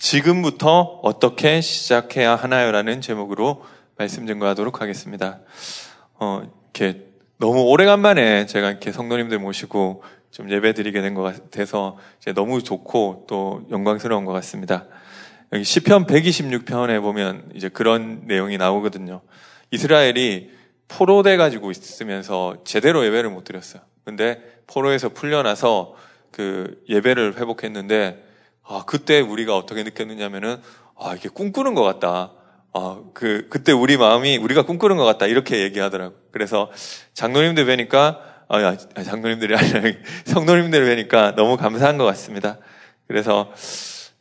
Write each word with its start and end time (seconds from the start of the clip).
지금부터 0.00 0.98
어떻게 1.02 1.60
시작해야 1.60 2.34
하나요라는 2.34 3.02
제목으로 3.02 3.62
말씀 3.98 4.26
증거하도록 4.26 4.80
하겠습니다. 4.80 5.40
어, 6.14 6.40
이렇게 6.72 7.04
너무 7.36 7.64
오래간만에 7.64 8.46
제가 8.46 8.70
이렇게 8.70 8.92
성도님들 8.92 9.38
모시고 9.38 10.02
좀 10.30 10.50
예배 10.50 10.72
드리게 10.72 11.02
된 11.02 11.14
것 11.14 11.22
같아서 11.22 11.98
너무 12.34 12.62
좋고 12.62 13.26
또 13.28 13.66
영광스러운 13.70 14.24
것 14.24 14.32
같습니다. 14.32 14.86
여기 15.52 15.64
시편 15.64 16.06
126편에 16.06 17.02
보면 17.02 17.50
이제 17.54 17.68
그런 17.68 18.22
내용이 18.24 18.56
나오거든요. 18.56 19.20
이스라엘이 19.70 20.50
포로돼 20.88 21.36
가지고 21.36 21.70
있으면서 21.70 22.56
제대로 22.64 23.04
예배를 23.04 23.28
못 23.28 23.44
드렸어요. 23.44 23.82
근데 24.04 24.40
포로에서 24.66 25.10
풀려나서 25.10 25.94
그 26.30 26.82
예배를 26.88 27.36
회복했는데 27.36 28.29
아 28.70 28.84
그때 28.86 29.20
우리가 29.20 29.56
어떻게 29.56 29.82
느꼈느냐면은 29.82 30.62
아 30.96 31.14
이게 31.16 31.28
꿈꾸는 31.28 31.74
것 31.74 31.82
같다. 31.82 32.32
아 32.72 33.00
그 33.14 33.48
그때 33.50 33.72
우리 33.72 33.96
마음이 33.96 34.36
우리가 34.38 34.62
꿈꾸는 34.62 34.96
것 34.96 35.04
같다 35.04 35.26
이렇게 35.26 35.60
얘기하더라고. 35.62 36.14
그래서 36.30 36.70
장로님들 37.14 37.66
뵈니까 37.66 38.44
아 38.48 38.76
장로님들이 39.02 39.54
아니라 39.56 39.82
성도님들 40.24 40.84
뵈니까 40.84 41.34
너무 41.34 41.56
감사한 41.56 41.98
것 41.98 42.04
같습니다. 42.04 42.58
그래서 43.06 43.52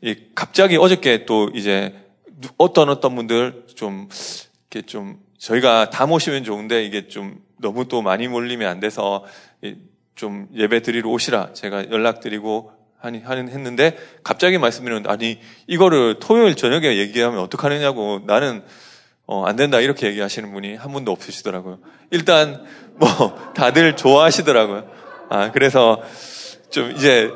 이 0.01 0.15
갑자기 0.35 0.77
어저께 0.77 1.25
또 1.25 1.49
이제 1.53 1.93
어떤 2.57 2.89
어떤 2.89 3.15
분들 3.15 3.67
좀 3.75 4.09
이렇게 4.71 4.85
좀 4.85 5.19
저희가 5.37 5.91
다 5.91 6.05
모시면 6.07 6.43
좋은데 6.43 6.83
이게 6.83 7.07
좀 7.07 7.41
너무 7.57 7.87
또 7.87 8.01
많이 8.01 8.27
몰리면 8.27 8.67
안 8.67 8.79
돼서 8.79 9.25
좀 10.15 10.47
예배 10.55 10.81
드리러 10.81 11.09
오시라 11.09 11.53
제가 11.53 11.91
연락드리고 11.91 12.78
하니 12.99 13.19
하는 13.19 13.49
했는데 13.49 13.97
갑자기 14.23 14.57
말씀드렸는데 14.57 15.09
아니 15.09 15.39
이거를 15.67 16.19
토요일 16.19 16.55
저녁에 16.55 16.97
얘기하면 16.97 17.39
어떡하느냐고 17.39 18.21
나는 18.25 18.63
어, 19.25 19.45
안 19.45 19.55
된다 19.55 19.79
이렇게 19.79 20.07
얘기하시는 20.07 20.51
분이 20.51 20.75
한 20.75 20.91
분도 20.91 21.11
없으시더라고요. 21.11 21.79
일단 22.11 22.65
뭐 22.95 23.07
다들 23.55 23.95
좋아하시더라고요. 23.95 24.89
아 25.29 25.51
그래서 25.51 26.01
좀 26.69 26.91
이제 26.91 27.31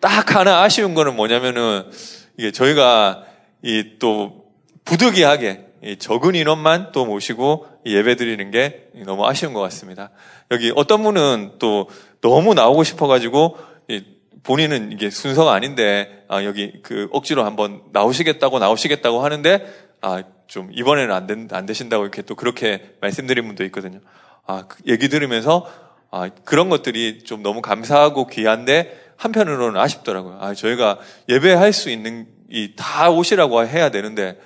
딱 0.00 0.34
하나 0.34 0.62
아쉬운 0.62 0.94
거는 0.94 1.16
뭐냐면은 1.16 1.90
이게 2.36 2.52
저희가 2.52 3.24
이 3.62 3.98
또 3.98 4.48
부득이하게 4.88 5.66
적은 5.98 6.34
인원만 6.34 6.92
또 6.92 7.04
모시고 7.04 7.66
예배 7.84 8.16
드리는 8.16 8.50
게 8.50 8.88
너무 9.04 9.26
아쉬운 9.26 9.52
것 9.52 9.60
같습니다. 9.60 10.10
여기 10.50 10.72
어떤 10.74 11.02
분은 11.02 11.56
또 11.58 11.88
너무 12.22 12.54
나오고 12.54 12.84
싶어가지고 12.84 13.58
본인은 14.42 14.92
이게 14.92 15.10
순서가 15.10 15.52
아닌데 15.52 16.24
아, 16.28 16.44
여기 16.44 16.72
그 16.82 17.08
억지로 17.12 17.44
한번 17.44 17.82
나오시겠다고 17.92 18.58
나오시겠다고 18.58 19.24
하는데 19.24 19.66
아, 20.00 20.22
좀 20.46 20.70
이번에는 20.72 21.14
안, 21.14 21.26
된, 21.26 21.48
안 21.52 21.66
되신다고 21.66 22.04
이렇게 22.04 22.22
또 22.22 22.34
그렇게 22.34 22.94
말씀드린 23.00 23.46
분도 23.46 23.64
있거든요. 23.64 24.00
아, 24.46 24.64
그 24.68 24.78
얘기 24.86 25.08
들으면서 25.08 25.70
아, 26.10 26.30
그런 26.44 26.68
것들이 26.68 27.24
좀 27.24 27.42
너무 27.42 27.60
감사하고 27.60 28.28
귀한데 28.28 28.98
한편으로는 29.16 29.78
아쉽더라고요. 29.78 30.38
아, 30.40 30.54
저희가 30.54 30.98
예배할 31.28 31.72
수 31.72 31.90
있는 31.90 32.26
이 32.50 32.74
다 32.76 33.10
오시라고 33.10 33.66
해야 33.66 33.90
되는데 33.90 34.38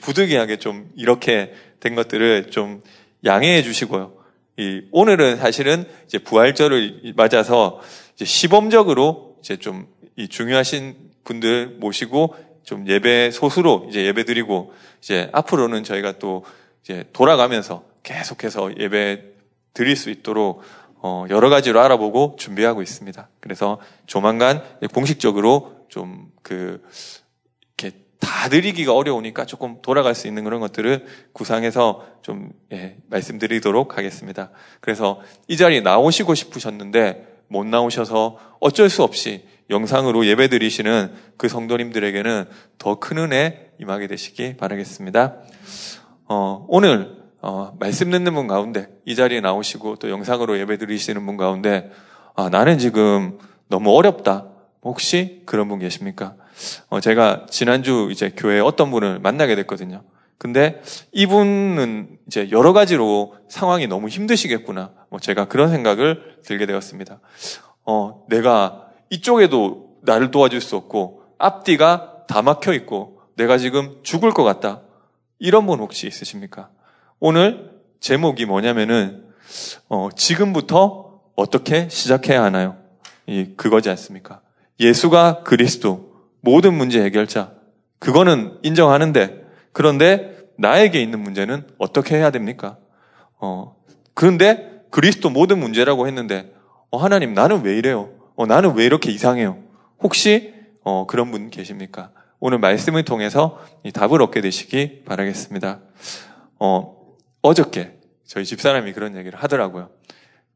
부득이하게 0.00 0.56
좀 0.56 0.88
이렇게 0.96 1.52
된 1.80 1.94
것들을 1.94 2.50
좀 2.50 2.82
양해해 3.24 3.62
주시고요. 3.62 4.14
이 4.56 4.82
오늘은 4.92 5.36
사실은 5.36 5.84
이제 6.06 6.18
부활절을 6.18 7.14
맞아서 7.16 7.80
이제 8.14 8.24
시범적으로 8.24 9.29
이제 9.40 9.56
좀 9.56 9.86
이 10.20 10.28
중요하신 10.28 10.96
분들 11.24 11.76
모시고 11.80 12.36
좀 12.62 12.86
예배 12.86 13.30
소수로 13.30 13.86
이제 13.88 14.04
예배 14.04 14.24
드리고 14.24 14.74
이제 15.00 15.30
앞으로는 15.32 15.82
저희가 15.82 16.18
또 16.18 16.44
이제 16.82 17.04
돌아가면서 17.14 17.84
계속해서 18.02 18.76
예배 18.78 19.24
드릴 19.72 19.96
수 19.96 20.10
있도록 20.10 20.62
어 20.96 21.24
여러 21.30 21.48
가지로 21.48 21.80
알아보고 21.80 22.36
준비하고 22.38 22.82
있습니다. 22.82 23.28
그래서 23.40 23.80
조만간 24.06 24.62
공식적으로 24.92 25.86
좀그 25.88 26.82
다 28.18 28.50
드리기가 28.50 28.94
어려우니까 28.94 29.46
조금 29.46 29.80
돌아갈 29.80 30.14
수 30.14 30.28
있는 30.28 30.44
그런 30.44 30.60
것들을 30.60 31.06
구상해서 31.32 32.06
좀 32.20 32.52
예, 32.70 32.98
말씀드리도록 33.08 33.96
하겠습니다. 33.96 34.50
그래서 34.80 35.22
이 35.48 35.56
자리에 35.56 35.80
나오시고 35.80 36.34
싶으셨는데 36.34 37.29
못 37.50 37.66
나오셔서 37.66 38.38
어쩔 38.60 38.88
수 38.88 39.02
없이 39.02 39.44
영상으로 39.68 40.24
예배 40.24 40.48
드리시는 40.48 41.12
그 41.36 41.48
성도님들에게는 41.48 42.46
더 42.78 42.98
큰 43.00 43.18
은혜 43.18 43.70
임하게 43.80 44.06
되시기 44.06 44.56
바라겠습니다. 44.56 45.36
어, 46.26 46.64
오늘 46.68 47.18
어, 47.42 47.76
말씀 47.80 48.10
듣는 48.10 48.34
분 48.34 48.46
가운데 48.46 48.88
이 49.04 49.14
자리에 49.16 49.40
나오시고 49.40 49.96
또 49.96 50.10
영상으로 50.10 50.58
예배 50.58 50.78
드리시는 50.78 51.24
분 51.26 51.36
가운데 51.36 51.90
아, 52.36 52.48
나는 52.48 52.78
지금 52.78 53.38
너무 53.68 53.94
어렵다. 53.96 54.46
혹시 54.82 55.42
그런 55.44 55.68
분 55.68 55.78
계십니까? 55.78 56.34
어, 56.88 57.00
제가 57.00 57.46
지난주 57.50 58.08
이제 58.10 58.32
교회에 58.36 58.60
어떤 58.60 58.90
분을 58.90 59.18
만나게 59.18 59.56
됐거든요. 59.56 60.02
근데 60.40 60.80
이분은 61.12 62.16
이제 62.26 62.48
여러 62.50 62.72
가지로 62.72 63.34
상황이 63.50 63.86
너무 63.86 64.08
힘드시겠구나. 64.08 64.90
뭐 65.10 65.20
제가 65.20 65.48
그런 65.48 65.68
생각을 65.68 66.38
들게 66.42 66.64
되었습니다. 66.64 67.20
어, 67.84 68.24
내가 68.30 68.86
이쪽에도 69.10 69.98
나를 70.00 70.30
도와줄 70.30 70.62
수 70.62 70.76
없고 70.76 71.24
앞뒤가 71.36 72.24
다 72.26 72.40
막혀 72.40 72.72
있고 72.72 73.20
내가 73.36 73.58
지금 73.58 73.98
죽을 74.02 74.32
것 74.32 74.42
같다. 74.42 74.80
이런 75.38 75.66
분 75.66 75.78
혹시 75.78 76.06
있으십니까? 76.06 76.70
오늘 77.18 77.72
제목이 78.00 78.46
뭐냐면은 78.46 79.26
어, 79.90 80.08
지금부터 80.16 81.20
어떻게 81.36 81.86
시작해야 81.90 82.42
하나요? 82.42 82.78
이 83.26 83.52
그거지 83.56 83.90
않습니까? 83.90 84.40
예수가 84.78 85.42
그리스도 85.42 86.14
모든 86.40 86.72
문제 86.72 87.02
해결자. 87.04 87.52
그거는 87.98 88.58
인정하는데, 88.62 89.39
그런데 89.72 90.38
나에게 90.58 91.00
있는 91.00 91.20
문제는 91.20 91.66
어떻게 91.78 92.16
해야 92.16 92.30
됩니까? 92.30 92.78
어, 93.38 93.76
그런데 94.14 94.82
그리스도 94.90 95.30
모든 95.30 95.58
문제라고 95.58 96.06
했는데, 96.06 96.52
어, 96.90 96.98
하나님, 96.98 97.34
나는 97.34 97.62
왜 97.62 97.76
이래요? 97.76 98.10
어, 98.36 98.46
나는 98.46 98.74
왜 98.74 98.84
이렇게 98.84 99.10
이상해요? 99.10 99.58
혹시, 100.00 100.54
어, 100.82 101.06
그런 101.06 101.30
분 101.30 101.50
계십니까? 101.50 102.10
오늘 102.40 102.58
말씀을 102.58 103.04
통해서 103.04 103.62
이 103.84 103.92
답을 103.92 104.20
얻게 104.22 104.40
되시기 104.40 105.02
바라겠습니다. 105.04 105.80
어, 106.58 106.96
어저께 107.42 107.98
저희 108.26 108.44
집사람이 108.44 108.92
그런 108.92 109.16
얘기를 109.16 109.38
하더라고요. 109.38 109.90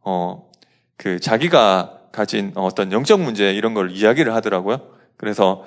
어, 0.01 0.51
그 0.97 1.21
자기가 1.21 2.01
가진 2.13 2.53
어떤 2.55 2.93
영적 2.93 3.21
문제 3.21 3.53
이런 3.53 3.75
걸 3.75 3.91
이야기를 3.91 4.35
하더라고요. 4.35 4.81
그래서 5.17 5.65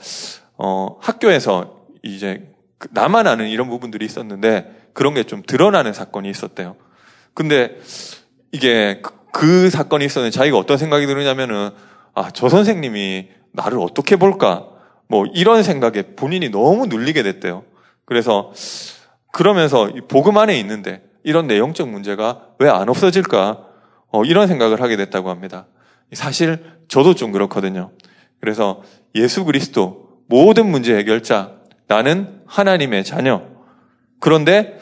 어, 0.57 0.97
학교에서 1.01 1.85
이제 2.01 2.47
그 2.47 2.56
나만 2.91 3.27
아는 3.27 3.47
이런 3.49 3.69
부분들이 3.69 4.05
있었는데 4.05 4.89
그런 4.93 5.13
게 5.13 5.23
좀 5.23 5.43
드러나는 5.45 5.93
사건이 5.93 6.29
있었대요. 6.29 6.75
근데 7.33 7.77
이게 8.51 9.01
그, 9.01 9.11
그 9.31 9.69
사건이 9.69 10.05
있었는데 10.05 10.31
자기가 10.31 10.57
어떤 10.57 10.77
생각이 10.77 11.05
드느냐면은 11.05 11.69
아, 12.13 12.31
저 12.31 12.49
선생님이 12.49 13.29
나를 13.53 13.79
어떻게 13.79 14.15
볼까? 14.15 14.67
뭐 15.07 15.25
이런 15.33 15.63
생각에 15.63 16.15
본인이 16.15 16.49
너무 16.49 16.87
눌리게 16.87 17.23
됐대요. 17.23 17.63
그래서 18.05 18.51
그러면서 19.31 19.89
복음 20.07 20.37
안에 20.37 20.57
있는데 20.59 21.03
이런 21.23 21.47
내용적 21.47 21.89
문제가 21.89 22.47
왜 22.59 22.69
안 22.69 22.89
없어질까? 22.89 23.65
어, 24.11 24.23
이런 24.23 24.47
생각을 24.47 24.81
하게 24.81 24.95
됐다고 24.97 25.29
합니다. 25.29 25.67
사실 26.13 26.63
저도 26.87 27.13
좀 27.15 27.31
그렇거든요. 27.31 27.91
그래서 28.39 28.81
예수 29.15 29.43
그리스도 29.45 30.21
모든 30.27 30.69
문제 30.71 30.95
해결자 30.95 31.56
나는 31.87 32.41
하나님의 32.45 33.03
자녀. 33.03 33.41
그런데 34.19 34.79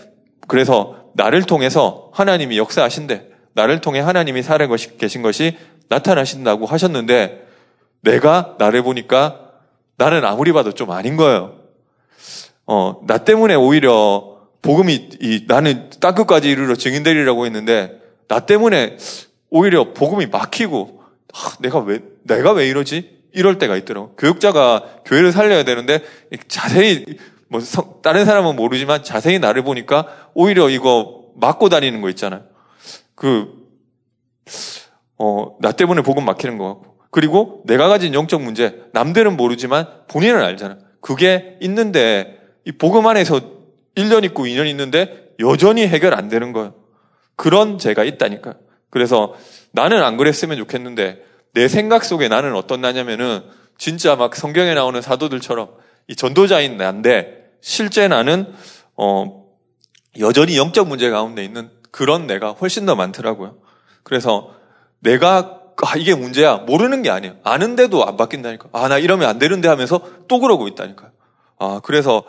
그래서 0.48 1.12
나를 1.14 1.44
통해서 1.44 2.10
하나님이 2.14 2.58
역사하신대. 2.58 3.30
나를 3.54 3.80
통해 3.80 4.00
하나님이 4.00 4.44
살아 4.44 4.68
계신 4.98 5.22
것이 5.22 5.58
나타나신다고 5.88 6.66
하셨는데 6.66 7.48
내가 8.02 8.56
나를 8.60 8.84
보니까 8.84 9.52
나는 9.98 10.26
아무리 10.26 10.52
봐도 10.52 10.74
좀 10.74 10.92
아닌 10.92 11.16
거예요. 11.16 11.56
어, 12.66 13.02
나 13.08 13.20
때문에 13.20 13.56
오히려 13.56 14.36
복음이 14.62 15.10
이, 15.22 15.46
나는 15.48 15.90
땅끝까지 16.02 16.50
이르러 16.50 16.76
증인되리라고 16.76 17.46
했는데 17.46 18.02
나 18.28 18.42
때문에 18.42 18.98
오히려 19.50 19.94
복음이 19.94 20.26
막히고 20.28 21.02
아, 21.34 21.56
내가 21.60 21.80
왜 21.80 22.00
내가 22.24 22.52
왜 22.52 22.68
이러지? 22.68 23.15
이럴 23.36 23.58
때가 23.58 23.76
있더라고. 23.76 24.16
교육자가 24.16 25.02
교회를 25.06 25.32
살려야 25.32 25.64
되는데 25.64 26.02
자세히 26.48 27.06
뭐 27.50 27.62
다른 28.02 28.26
사람은 28.26 28.56
모르지만 28.56 29.04
자세히 29.04 29.40
나를 29.40 29.64
보니까 29.64 30.08
오히려 30.34 30.70
이거 30.70 31.26
맞고 31.36 31.70
다니는 31.70 32.02
거 32.02 32.10
있잖아요. 32.10 32.44
그 33.14 33.66
어, 35.18 35.58
나 35.62 35.72
때문에 35.72 36.02
복음 36.02 36.26
막히는 36.26 36.58
것 36.58 36.66
같고. 36.68 36.96
그리고 37.12 37.64
내가 37.66 37.88
가진 37.88 38.14
영적 38.14 38.42
문제, 38.42 38.82
남들은 38.94 39.38
모르지만 39.38 39.88
본인은 40.08 40.42
알잖아. 40.42 40.78
그게 41.00 41.58
있는데 41.62 42.40
이 42.66 42.72
복음 42.72 43.08
안에서 43.08 43.40
1년 43.96 44.26
있고 44.26 44.46
2년 44.46 44.68
있는데 44.68 45.30
여전히 45.40 45.88
해결 45.88 46.14
안 46.14 46.28
되는 46.28 46.52
거예요. 46.52 46.74
그런 47.36 47.78
죄가 47.78 48.04
있다니까요. 48.04 48.56
그래서 48.90 49.34
나는 49.72 50.04
안 50.04 50.18
그랬으면 50.18 50.58
좋겠는데 50.58 51.24
내 51.56 51.70
생각 51.70 52.04
속에 52.04 52.28
나는 52.28 52.54
어떤 52.54 52.82
나냐면은 52.82 53.42
진짜 53.78 54.18
막 54.18 54.36
성경에 54.36 54.74
나오는 54.74 55.02
사도들처럼 55.02 55.70
이 56.10 56.16
전도자인 56.16 56.76
나인데 56.76 57.50
실제 57.62 58.10
나는 58.10 58.54
어 58.96 59.46
여전히 60.20 60.58
영적 60.58 60.90
문제 60.90 61.10
가운데 61.10 61.44
있는 61.44 61.72
그런 61.92 62.28
내가 62.28 62.52
훨씬 62.52 62.86
더 62.86 62.96
많더라고요. 62.96 63.58
그래서 64.04 64.54
내가 65.00 65.62
아, 65.82 65.98
이게 65.98 66.14
문제야. 66.14 66.58
모르는 66.58 67.02
게 67.02 67.10
아니야. 67.10 67.36
아는데도 67.44 68.06
안 68.06 68.18
바뀐다니까. 68.18 68.70
아, 68.72 68.88
나 68.88 68.98
이러면 68.98 69.28
안 69.28 69.40
되는데 69.40 69.68
하면서 69.68 70.02
또 70.28 70.40
그러고 70.40 70.68
있다니까요. 70.68 71.12
아, 71.60 71.82
그래서 71.84 72.24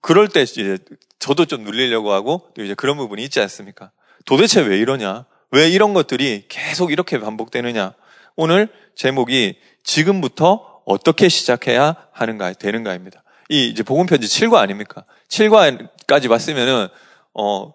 그럴 0.00 0.28
때 0.28 0.42
이제 0.42 0.78
저도 1.18 1.44
좀 1.44 1.62
눌리려고 1.62 2.12
하고 2.12 2.50
또 2.54 2.64
이제 2.64 2.74
그런 2.74 2.96
부분이 2.96 3.22
있지 3.24 3.40
않습니까? 3.40 3.90
도대체 4.24 4.60
왜 4.60 4.78
이러냐? 4.78 5.26
왜 5.50 5.68
이런 5.68 5.92
것들이 5.92 6.46
계속 6.48 6.92
이렇게 6.92 7.18
반복되느냐? 7.20 7.94
오늘 8.36 8.68
제목이 8.94 9.58
지금부터 9.84 10.82
어떻게 10.84 11.28
시작해야 11.28 11.96
하는가, 12.12 12.52
되는가입니다. 12.52 13.22
이 13.48 13.68
이제 13.68 13.82
복음편지 13.82 14.26
7과 14.26 14.56
아닙니까? 14.56 15.04
7과까지 15.28 16.28
봤으면은, 16.28 16.88
어, 17.34 17.74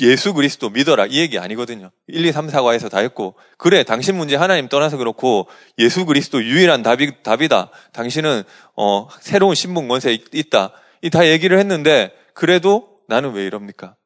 예수 0.00 0.34
그리스도 0.34 0.68
믿어라 0.70 1.06
이 1.06 1.18
얘기 1.18 1.38
아니거든요. 1.38 1.92
1, 2.08 2.24
2, 2.26 2.32
3, 2.32 2.48
4과에서 2.48 2.90
다 2.90 2.98
했고 2.98 3.36
그래 3.56 3.84
당신 3.84 4.16
문제 4.16 4.34
하나님 4.34 4.68
떠나서 4.68 4.96
그렇고 4.96 5.46
예수 5.78 6.06
그리스도 6.06 6.42
유일한 6.42 6.82
답이, 6.82 7.22
답이다. 7.22 7.70
당신은 7.92 8.42
어, 8.74 9.06
새로운 9.20 9.54
신분 9.54 9.86
권세 9.86 10.18
있다. 10.32 10.72
이 11.02 11.10
다 11.10 11.26
얘기를 11.28 11.58
했는데 11.58 12.12
그래도 12.34 12.98
나는 13.08 13.32
왜 13.32 13.44
이럽니까? 13.46 13.96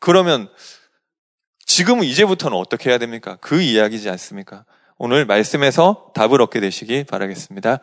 그러면 0.00 0.48
지금은 1.66 2.04
이제부터는 2.04 2.56
어떻게 2.56 2.90
해야 2.90 2.98
됩니까? 2.98 3.36
그 3.40 3.60
이야기지 3.60 4.08
않습니까? 4.10 4.64
오늘 4.98 5.24
말씀에서 5.26 6.12
답을 6.14 6.40
얻게 6.40 6.60
되시기 6.60 7.04
바라겠습니다. 7.04 7.80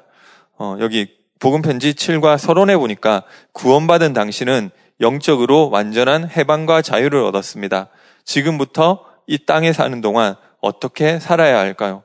어, 0.58 0.78
여기 0.80 1.18
복음편지 1.40 1.94
7과 1.94 2.38
서론에 2.38 2.78
보니까 2.78 3.24
구원받은 3.52 4.14
당신은 4.14 4.70
영적으로 5.02 5.70
완전한 5.70 6.30
해방과 6.30 6.82
자유를 6.82 7.24
얻었습니다. 7.24 7.90
지금부터 8.24 9.04
이 9.28 9.46
땅에 9.46 9.74
사는 9.74 10.00
동안 10.02 10.36
어떻게 10.62 11.20
살아야 11.20 11.60
할까요? 11.60 12.04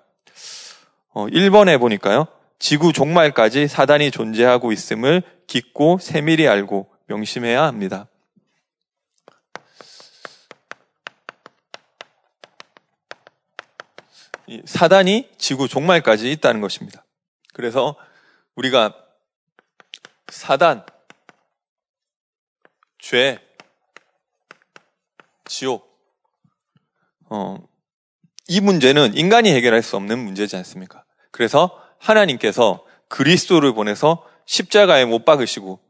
어, 1.12 1.26
1번에 1.26 1.78
보니까요. 1.78 2.26
지구 2.58 2.92
종말까지 2.92 3.68
사단이 3.68 4.10
존재하고 4.10 4.72
있음을 4.72 5.22
깊고 5.46 5.98
세밀히 6.00 6.48
알고 6.48 6.88
명심해야 7.06 7.62
합니다. 7.62 8.08
사단이 14.64 15.30
지구 15.38 15.68
종말까지 15.68 16.30
있다는 16.32 16.60
것입니다. 16.60 17.04
그래서 17.52 17.96
우리가 18.54 18.94
사단, 20.28 20.84
죄, 22.98 23.38
지옥, 25.44 25.86
어, 27.28 27.56
이 28.48 28.60
문제는 28.60 29.16
인간이 29.16 29.52
해결할 29.52 29.82
수 29.82 29.96
없는 29.96 30.18
문제지 30.18 30.56
않습니까? 30.56 31.04
그래서 31.30 31.82
하나님께서 31.98 32.84
그리스도를 33.08 33.72
보내서 33.74 34.24
십자가에 34.46 35.04
못 35.04 35.24
박으시고 35.24 35.80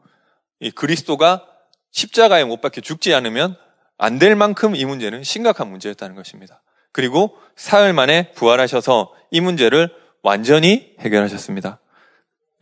이 0.60 0.70
그리스도가 0.70 1.46
십자가에 1.90 2.44
못 2.44 2.60
박혀 2.60 2.80
죽지 2.80 3.14
않으면 3.14 3.56
안 3.98 4.18
될 4.18 4.36
만큼 4.36 4.76
이 4.76 4.84
문제는 4.84 5.22
심각한 5.22 5.68
문제였다는 5.70 6.14
것입니다. 6.14 6.62
그리고 6.96 7.36
사흘 7.56 7.92
만에 7.92 8.32
부활하셔서 8.32 9.12
이 9.30 9.42
문제를 9.42 9.90
완전히 10.22 10.94
해결하셨습니다. 10.98 11.78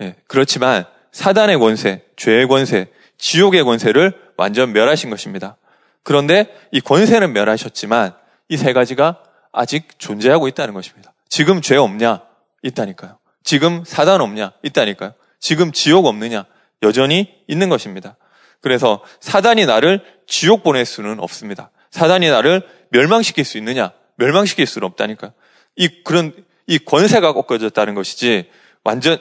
예, 0.02 0.16
그렇지만 0.26 0.86
사단의 1.12 1.56
권세, 1.60 2.02
죄의 2.16 2.48
권세, 2.48 2.90
지옥의 3.16 3.62
권세를 3.62 4.12
완전 4.36 4.72
멸하신 4.72 5.08
것입니다. 5.08 5.56
그런데 6.02 6.52
이 6.72 6.80
권세는 6.80 7.32
멸하셨지만 7.32 8.12
이 8.48 8.56
세 8.56 8.72
가지가 8.72 9.22
아직 9.52 10.00
존재하고 10.00 10.48
있다는 10.48 10.74
것입니다. 10.74 11.14
지금 11.28 11.60
죄 11.60 11.76
없냐? 11.76 12.22
있다니까요. 12.64 13.18
지금 13.44 13.84
사단 13.86 14.20
없냐? 14.20 14.54
있다니까요. 14.64 15.14
지금 15.38 15.70
지옥 15.70 16.06
없느냐? 16.06 16.44
여전히 16.82 17.32
있는 17.46 17.68
것입니다. 17.68 18.16
그래서 18.60 19.00
사단이 19.20 19.64
나를 19.66 20.02
지옥 20.26 20.64
보낼 20.64 20.86
수는 20.86 21.20
없습니다. 21.20 21.70
사단이 21.92 22.28
나를 22.30 22.66
멸망시킬 22.90 23.44
수 23.44 23.58
있느냐? 23.58 23.92
멸망시킬 24.16 24.66
수는 24.66 24.86
없다니까요. 24.88 25.32
이 25.76 25.88
그런 26.04 26.32
이 26.66 26.78
권세가 26.78 27.32
꺾어졌다는 27.32 27.94
것이지 27.94 28.50
완전 28.84 29.18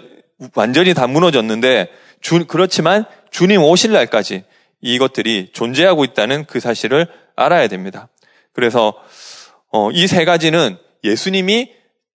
완전히 0.55 0.93
다 0.93 1.07
무너졌는데 1.07 1.89
주, 2.21 2.45
그렇지만 2.45 3.05
주님 3.31 3.61
오실 3.61 3.91
날까지 3.91 4.43
이것들이 4.81 5.51
존재하고 5.53 6.03
있다는 6.03 6.45
그 6.45 6.59
사실을 6.59 7.07
알아야 7.35 7.67
됩니다. 7.67 8.09
그래서 8.53 8.93
어, 9.71 9.89
이 9.91 10.07
세 10.07 10.25
가지는 10.25 10.77
예수님이 11.03 11.73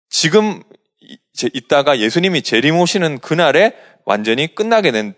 지금 0.08 0.62
있다가 1.54 1.98
예수님이 1.98 2.42
재림 2.42 2.78
오시는 2.78 3.18
그날에 3.18 3.74
완전히 4.04 4.54
끝나게 4.54 4.92
된 4.92 5.14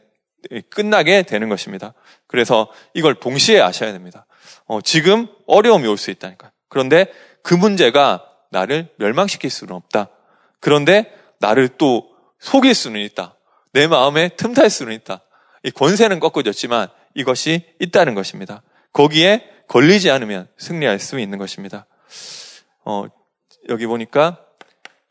끝나게 0.71 1.23
되는 1.23 1.49
것입니다. 1.49 1.93
그래서 2.27 2.71
이걸 2.95 3.15
동시에 3.15 3.61
아셔야 3.61 3.93
됩니다. 3.93 4.27
어, 4.67 4.81
지금 4.81 5.29
어려움이 5.47 5.87
올 5.87 5.97
수 5.99 6.11
있다니까. 6.11 6.51
그런데 6.69 7.07
그 7.43 7.55
문제가 7.55 8.27
나를 8.51 8.89
멸망시킬 8.97 9.51
수는 9.51 9.75
없다. 9.75 10.09
그런데 10.61 11.13
나를 11.39 11.69
또 11.69 12.11
속일 12.39 12.75
수는 12.75 13.01
있다. 13.01 13.37
내 13.73 13.87
마음에 13.87 14.31
틈탈 14.31 14.71
수는 14.71 14.93
있다. 14.95 15.23
이 15.63 15.71
권세는 15.71 16.21
꺾어졌지만 16.21 16.89
이것이 17.15 17.65
있다는 17.79 18.15
것입니다. 18.15 18.63
거기에 18.93 19.49
걸리지 19.69 20.11
않으면 20.11 20.49
승리할 20.59 20.99
수 20.99 21.21
있는 21.21 21.39
것입니다. 21.39 21.87
어, 22.85 23.05
여기 23.69 23.87
보니까 23.87 24.41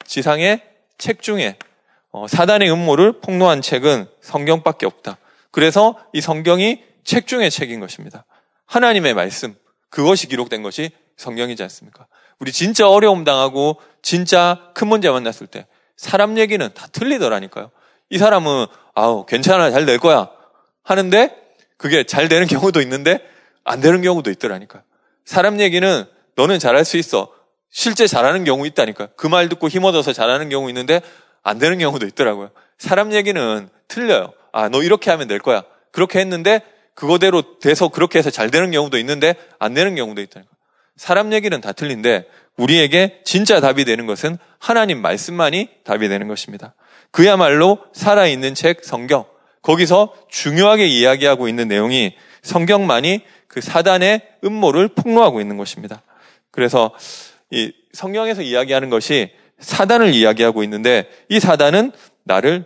지상의 0.05 0.61
책 0.97 1.21
중에 1.21 1.57
어, 2.11 2.27
사단의 2.27 2.71
음모를 2.71 3.21
폭로한 3.21 3.61
책은 3.61 4.07
성경밖에 4.21 4.85
없다. 4.85 5.17
그래서 5.51 5.97
이 6.13 6.21
성경이 6.21 6.83
책 7.03 7.27
중의 7.27 7.51
책인 7.51 7.79
것입니다. 7.79 8.25
하나님의 8.65 9.13
말씀, 9.13 9.55
그것이 9.89 10.27
기록된 10.27 10.61
것이 10.61 10.91
성경이지 11.19 11.61
않습니까? 11.63 12.07
우리 12.39 12.51
진짜 12.51 12.89
어려움 12.89 13.23
당하고 13.23 13.79
진짜 14.01 14.71
큰 14.73 14.87
문제 14.87 15.09
만났을 15.09 15.47
때 15.47 15.67
사람 15.97 16.37
얘기는 16.37 16.67
다 16.73 16.87
틀리더라니까요. 16.87 17.71
이 18.09 18.17
사람은 18.17 18.67
아우 18.95 19.25
괜찮아 19.25 19.69
잘 19.71 19.85
될 19.85 19.99
거야 19.99 20.29
하는데 20.83 21.35
그게 21.77 22.03
잘 22.05 22.29
되는 22.29 22.47
경우도 22.47 22.81
있는데 22.81 23.19
안 23.63 23.81
되는 23.81 24.01
경우도 24.01 24.31
있더라니까. 24.31 24.83
사람 25.25 25.59
얘기는 25.59 26.05
너는 26.35 26.57
잘할 26.59 26.85
수 26.85 26.97
있어. 26.97 27.31
실제 27.69 28.07
잘하는 28.07 28.45
경우 28.45 28.65
있다니까. 28.65 29.07
그말 29.15 29.49
듣고 29.49 29.67
힘 29.67 29.83
얻어서 29.83 30.13
잘하는 30.13 30.49
경우 30.49 30.69
있는데 30.69 31.01
안 31.43 31.59
되는 31.59 31.77
경우도 31.77 32.07
있더라고요. 32.07 32.49
사람 32.77 33.13
얘기는 33.13 33.69
틀려요. 33.87 34.33
아, 34.53 34.69
너 34.69 34.81
이렇게 34.81 35.11
하면 35.11 35.27
될 35.27 35.39
거야. 35.39 35.63
그렇게 35.91 36.19
했는데 36.19 36.61
그거대로 36.95 37.59
돼서 37.59 37.89
그렇게 37.89 38.19
해서 38.19 38.29
잘 38.29 38.49
되는 38.49 38.71
경우도 38.71 38.97
있는데 38.97 39.35
안 39.59 39.73
되는 39.73 39.95
경우도 39.95 40.21
있다니까. 40.21 40.51
사람 40.99 41.31
얘기는 41.31 41.61
다 41.61 41.71
틀린데 41.71 42.25
우리에게 42.57 43.21
진짜 43.23 43.61
답이 43.61 43.85
되는 43.85 44.05
것은 44.05 44.37
하나님 44.59 45.01
말씀만이 45.01 45.69
답이 45.85 46.09
되는 46.09 46.27
것입니다. 46.27 46.75
그야말로 47.11 47.79
살아있는 47.93 48.53
책 48.53 48.83
성경. 48.83 49.23
거기서 49.61 50.13
중요하게 50.27 50.87
이야기하고 50.87 51.47
있는 51.47 51.69
내용이 51.69 52.15
성경만이 52.41 53.21
그 53.47 53.61
사단의 53.61 54.23
음모를 54.43 54.89
폭로하고 54.89 55.39
있는 55.39 55.55
것입니다. 55.55 56.01
그래서 56.51 56.93
이 57.49 57.71
성경에서 57.93 58.41
이야기하는 58.41 58.89
것이 58.89 59.31
사단을 59.59 60.13
이야기하고 60.13 60.63
있는데 60.63 61.09
이 61.29 61.39
사단은 61.39 61.93
나를 62.25 62.65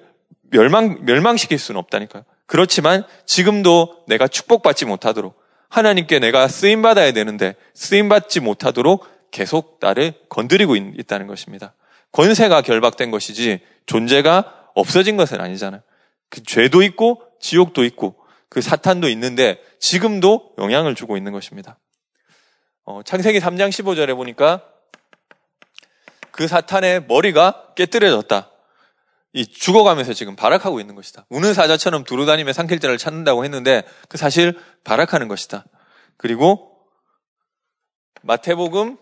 멸망, 0.50 1.06
멸망시킬 1.06 1.60
수는 1.60 1.78
없다니까요. 1.78 2.24
그렇지만 2.48 3.04
지금도 3.28 4.06
내가 4.08 4.28
축복받지 4.28 4.86
못하도록 4.86 5.43
하나님께 5.74 6.20
내가 6.20 6.48
쓰임받아야 6.48 7.14
되는데 7.14 7.56
쓰임받지 7.74 8.42
못하도록 8.42 9.08
계속 9.32 9.80
나를 9.82 10.14
건드리고 10.30 10.76
있, 10.76 11.08
다는 11.08 11.26
것입니다. 11.26 11.74
권세가 12.12 12.62
결박된 12.62 13.10
것이지 13.10 13.60
존재가 13.88 14.70
없어진 14.76 15.18
것은 15.18 15.42
아니잖아요. 15.42 15.82
그 16.30 16.44
죄도 16.44 16.84
있고 16.84 17.24
지옥도 17.40 17.86
있고 17.86 18.16
그 18.50 18.62
사탄도 18.62 19.10
있는데 19.10 19.60
지금도 19.80 20.54
영향을 20.60 20.94
주고 20.94 21.18
있는 21.18 21.32
것입니다. 21.32 21.80
어, 22.86 23.02
창세기 23.02 23.40
3장 23.40 23.70
15절에 23.70 24.16
보니까 24.16 24.62
그 26.30 26.48
사탄의 26.48 27.06
머리가 27.08 27.74
깨뜨려졌다. 27.76 28.52
이 29.34 29.48
죽어가면서 29.48 30.14
지금 30.14 30.36
발악하고 30.36 30.80
있는 30.80 30.94
것이다. 30.94 31.26
우는 31.30 31.56
사자처럼 31.56 32.04
두루다니며 32.04 32.54
산길자를 32.54 33.00
찾는다고 33.00 33.44
했는데 33.44 33.84
그 34.08 34.18
사실 34.18 34.60
발악하는 34.84 35.28
것이다. 35.28 35.66
그리고 36.18 36.78
마태복음 38.22 38.98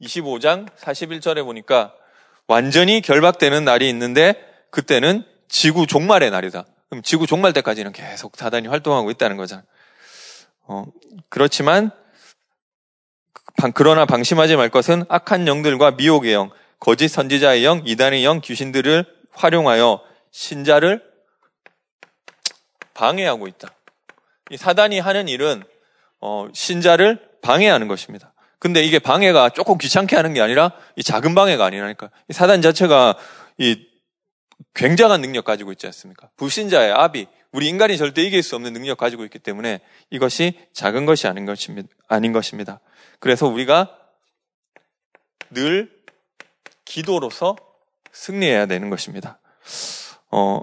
25장 0.00 0.68
41절에 0.76 1.44
보니까 1.44 1.94
완전히 2.46 3.02
결박되는 3.02 3.64
날이 3.64 3.88
있는데 3.90 4.34
그때는 4.70 5.24
지구 5.48 5.86
종말의 5.86 6.30
날이다. 6.30 6.64
그럼 6.88 7.02
지구 7.02 7.26
종말 7.26 7.52
때까지는 7.52 7.92
계속 7.92 8.36
사단이 8.36 8.68
활동하고 8.68 9.10
있다는 9.10 9.36
거잖아. 9.36 9.62
어, 10.62 10.86
그렇지만 11.28 11.90
그러나 13.74 14.06
방심하지 14.06 14.56
말 14.56 14.70
것은 14.70 15.04
악한 15.08 15.46
영들과 15.46 15.92
미혹의 15.92 16.32
영, 16.32 16.50
거짓 16.80 17.08
선지자의 17.08 17.64
영, 17.64 17.82
이단의 17.84 18.24
영, 18.24 18.40
귀신들을 18.40 19.04
활용하여 19.32 20.02
신자를 20.30 21.02
방해하고 22.94 23.46
있다. 23.48 23.68
이 24.50 24.56
사단이 24.56 24.98
하는 24.98 25.28
일은 25.28 25.62
어, 26.20 26.48
신자를 26.52 27.28
방해하는 27.42 27.88
것입니다. 27.88 28.32
근데 28.58 28.82
이게 28.82 28.98
방해가 28.98 29.50
조금 29.50 29.78
귀찮게 29.78 30.16
하는 30.16 30.34
게 30.34 30.40
아니라 30.40 30.72
이 30.96 31.02
작은 31.02 31.34
방해가 31.34 31.64
아니라니까. 31.64 32.10
이 32.28 32.32
사단 32.32 32.60
자체가 32.60 33.16
이 33.58 33.86
굉장한 34.74 35.20
능력 35.20 35.44
가지고 35.44 35.70
있지 35.72 35.86
않습니까? 35.86 36.30
불신자의 36.36 36.92
아비, 36.92 37.26
우리 37.52 37.68
인간이 37.68 37.96
절대 37.96 38.22
이길 38.22 38.42
수 38.42 38.56
없는 38.56 38.72
능력 38.72 38.98
가지고 38.98 39.24
있기 39.24 39.38
때문에 39.38 39.80
이것이 40.10 40.58
작은 40.72 41.06
것이 41.06 41.28
아닌 41.28 41.46
것입니다. 41.46 41.88
아닌 42.08 42.32
것입니다. 42.32 42.80
그래서 43.20 43.46
우리가 43.46 43.96
늘 45.50 45.97
기도로서 46.88 47.54
승리해야 48.12 48.66
되는 48.66 48.88
것입니다. 48.90 49.38
어, 50.30 50.62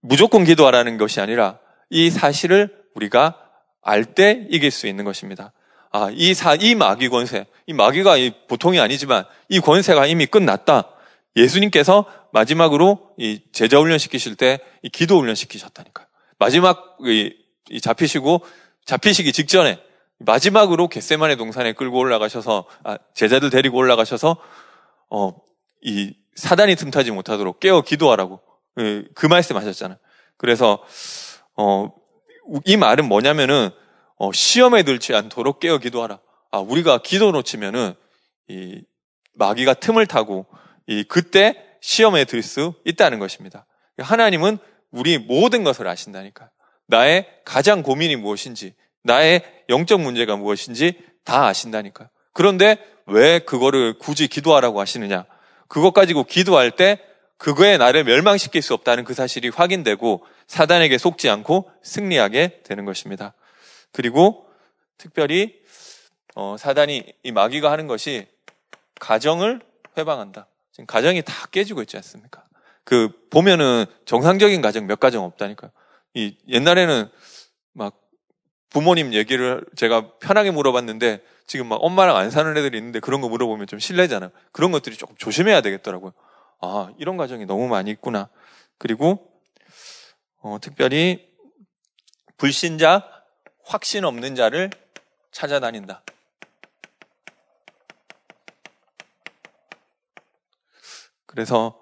무조건 0.00 0.44
기도하라는 0.44 0.98
것이 0.98 1.20
아니라 1.20 1.58
이 1.90 2.10
사실을 2.10 2.84
우리가 2.94 3.40
알 3.82 4.04
때 4.14 4.46
이길 4.50 4.70
수 4.70 4.86
있는 4.86 5.04
것입니다. 5.04 5.52
아, 5.92 6.10
이 6.12 6.34
사, 6.34 6.54
이 6.54 6.74
마귀 6.74 7.08
권세, 7.08 7.46
이 7.66 7.72
마귀가 7.72 8.16
보통이 8.48 8.80
아니지만 8.80 9.24
이 9.48 9.60
권세가 9.60 10.06
이미 10.06 10.26
끝났다. 10.26 10.90
예수님께서 11.36 12.04
마지막으로 12.32 13.10
이 13.16 13.40
제자 13.52 13.78
훈련 13.78 13.98
시키실 13.98 14.36
때 14.36 14.58
이 14.82 14.90
기도 14.90 15.18
훈련 15.18 15.34
시키셨다니까요. 15.34 16.06
마지막 16.38 16.96
이, 17.06 17.32
이 17.70 17.80
잡히시고 17.80 18.44
잡히시기 18.84 19.32
직전에 19.32 19.80
마지막으로 20.18 20.88
겟세만의 20.88 21.36
동산에 21.36 21.72
끌고 21.72 21.98
올라가셔서 21.98 22.66
아, 22.84 22.98
제자들 23.14 23.50
데리고 23.50 23.78
올라가셔서 23.78 24.36
어, 25.14 25.32
이 25.80 26.12
사단이 26.34 26.74
틈타지 26.74 27.12
못하도록 27.12 27.60
깨어 27.60 27.82
기도하라고 27.82 28.40
그, 28.74 29.08
그 29.14 29.26
말씀 29.26 29.56
하셨잖아요. 29.56 29.96
그래서 30.36 30.82
어, 31.56 31.88
이 32.64 32.76
말은 32.76 33.06
뭐냐면은 33.06 33.70
어, 34.16 34.32
시험에 34.32 34.82
들지 34.82 35.14
않도록 35.14 35.60
깨어 35.60 35.78
기도하라. 35.78 36.18
아, 36.50 36.58
우리가 36.58 36.98
기도 36.98 37.30
놓치면은 37.30 37.94
이 38.48 38.82
마귀가 39.34 39.74
틈을 39.74 40.06
타고 40.06 40.46
이 40.88 41.04
그때 41.04 41.64
시험에 41.80 42.24
들 42.24 42.42
수 42.42 42.74
있다는 42.84 43.20
것입니다. 43.20 43.66
하나님은 43.98 44.58
우리 44.90 45.18
모든 45.18 45.62
것을 45.62 45.86
아신다니까. 45.86 46.50
나의 46.86 47.26
가장 47.44 47.82
고민이 47.82 48.16
무엇인지, 48.16 48.74
나의 49.02 49.42
영적 49.68 50.00
문제가 50.00 50.36
무엇인지 50.36 50.98
다 51.24 51.46
아신다니까요. 51.46 52.08
그런데 52.34 52.76
왜 53.06 53.38
그거를 53.38 53.98
굳이 53.98 54.28
기도하라고 54.28 54.80
하시느냐? 54.80 55.24
그것 55.68 55.94
가지고 55.94 56.24
기도할 56.24 56.70
때 56.70 57.00
그거에 57.38 57.78
나를 57.78 58.04
멸망시킬 58.04 58.60
수 58.60 58.74
없다는 58.74 59.04
그 59.04 59.14
사실이 59.14 59.48
확인되고 59.48 60.24
사단에게 60.46 60.98
속지 60.98 61.30
않고 61.30 61.70
승리하게 61.82 62.62
되는 62.64 62.84
것입니다. 62.84 63.34
그리고 63.92 64.46
특별히 64.98 65.54
어, 66.34 66.56
사단이 66.58 67.04
이 67.22 67.32
마귀가 67.32 67.70
하는 67.70 67.86
것이 67.86 68.26
가정을 69.00 69.60
회방한다. 69.96 70.48
지금 70.72 70.86
가정이 70.86 71.22
다 71.22 71.46
깨지고 71.52 71.82
있지 71.82 71.96
않습니까? 71.96 72.44
그 72.82 73.10
보면은 73.30 73.86
정상적인 74.04 74.60
가정 74.60 74.86
몇 74.86 74.98
가정 75.00 75.24
없다니까요. 75.24 75.70
이 76.14 76.36
옛날에는 76.48 77.08
막 77.72 78.00
부모님 78.70 79.14
얘기를 79.14 79.64
제가 79.76 80.18
편하게 80.18 80.50
물어봤는데 80.50 81.22
지금 81.46 81.66
막 81.68 81.76
엄마랑 81.82 82.16
안 82.16 82.30
사는 82.30 82.56
애들이 82.56 82.78
있는데 82.78 83.00
그런 83.00 83.20
거 83.20 83.28
물어보면 83.28 83.66
좀 83.66 83.78
실례잖아요. 83.78 84.30
그런 84.52 84.72
것들이 84.72 84.96
조금 84.96 85.14
조심해야 85.16 85.60
되겠더라고요. 85.60 86.12
아, 86.60 86.88
이런 86.98 87.16
가정이 87.16 87.46
너무 87.46 87.68
많이 87.68 87.90
있구나. 87.90 88.28
그리고 88.78 89.30
어, 90.40 90.58
특별히 90.60 91.28
불신자, 92.36 93.08
확신 93.64 94.04
없는 94.04 94.34
자를 94.34 94.70
찾아다닌다. 95.30 96.02
그래서 101.26 101.80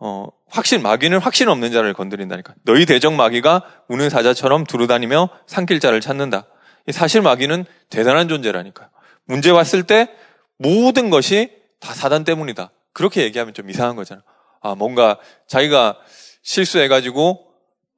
어, 0.00 0.28
확신 0.48 0.82
마귀는 0.82 1.18
확신 1.18 1.48
없는 1.48 1.72
자를 1.72 1.94
건드린다니까. 1.94 2.54
너희 2.62 2.86
대적 2.86 3.14
마귀가 3.14 3.84
우는 3.88 4.10
사자처럼 4.10 4.64
두루다니며 4.64 5.30
삼킬 5.46 5.80
자를 5.80 6.00
찾는다. 6.00 6.46
사실 6.92 7.20
마귀는 7.22 7.64
대단한 7.90 8.28
존재라니까요. 8.28 8.88
문제 9.24 9.50
왔을 9.50 9.82
때 9.82 10.08
모든 10.56 11.10
것이 11.10 11.50
다 11.80 11.94
사단 11.94 12.24
때문이다. 12.24 12.70
그렇게 12.92 13.22
얘기하면 13.22 13.54
좀 13.54 13.70
이상한 13.70 13.94
거잖아. 13.96 14.22
아, 14.60 14.74
뭔가 14.74 15.18
자기가 15.46 15.98
실수해가지고, 16.42 17.46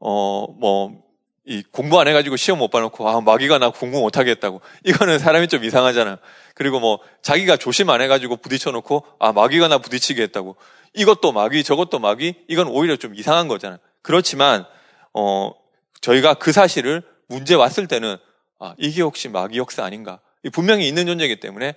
어, 0.00 0.46
뭐, 0.58 1.02
이 1.46 1.62
공부 1.72 1.98
안 1.98 2.06
해가지고 2.06 2.36
시험 2.36 2.58
못 2.58 2.68
봐놓고, 2.68 3.08
아, 3.08 3.20
마귀가 3.20 3.58
나 3.58 3.70
공부 3.70 4.00
못 4.00 4.18
하겠다고. 4.18 4.60
이거는 4.84 5.18
사람이 5.18 5.48
좀 5.48 5.64
이상하잖아. 5.64 6.18
그리고 6.54 6.80
뭐, 6.80 6.98
자기가 7.22 7.56
조심 7.56 7.88
안 7.90 8.02
해가지고 8.02 8.36
부딪혀놓고, 8.36 9.04
아, 9.18 9.32
마귀가 9.32 9.68
나 9.68 9.78
부딪히게 9.78 10.22
했다고. 10.22 10.56
이것도 10.94 11.32
마귀, 11.32 11.64
저것도 11.64 11.98
마귀, 11.98 12.44
이건 12.48 12.68
오히려 12.68 12.96
좀 12.96 13.14
이상한 13.14 13.48
거잖아. 13.48 13.78
그렇지만, 14.02 14.66
어, 15.14 15.52
저희가 16.00 16.34
그 16.34 16.52
사실을 16.52 17.02
문제 17.28 17.54
왔을 17.54 17.86
때는, 17.86 18.16
아, 18.60 18.74
이게 18.78 19.02
혹시 19.02 19.28
마귀 19.28 19.58
역사 19.58 19.84
아닌가? 19.84 20.20
분명히 20.52 20.86
있는 20.86 21.06
존재이기 21.06 21.40
때문에 21.40 21.74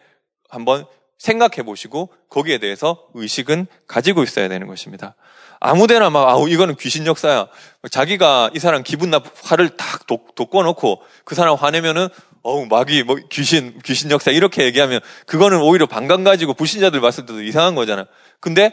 한번 0.49 0.85
생각해 1.17 1.63
보시고 1.63 2.13
거기에 2.29 2.57
대해서 2.57 3.07
의식은 3.13 3.67
가지고 3.87 4.23
있어야 4.23 4.49
되는 4.49 4.67
것입니다. 4.67 5.15
아무데나 5.61 6.09
막, 6.09 6.27
아우, 6.27 6.49
이거는 6.49 6.75
귀신 6.75 7.05
역사야. 7.07 7.47
자기가 7.89 8.51
이 8.53 8.59
사람 8.59 8.83
기분 8.83 9.09
나쁘, 9.09 9.29
화를 9.43 9.77
딱 9.77 10.05
돋궈놓고 10.35 11.01
그 11.23 11.35
사람 11.35 11.55
화내면은, 11.55 12.09
어우, 12.41 12.65
마귀, 12.65 13.03
뭐, 13.03 13.15
귀신, 13.31 13.79
귀신 13.85 14.11
역사 14.11 14.31
이렇게 14.31 14.65
얘기하면 14.65 14.99
그거는 15.25 15.61
오히려 15.61 15.85
반감 15.85 16.25
가지고 16.25 16.53
불신자들 16.53 16.99
봤을 16.99 17.25
때도 17.25 17.41
이상한 17.41 17.75
거잖아. 17.75 18.05
근데 18.41 18.71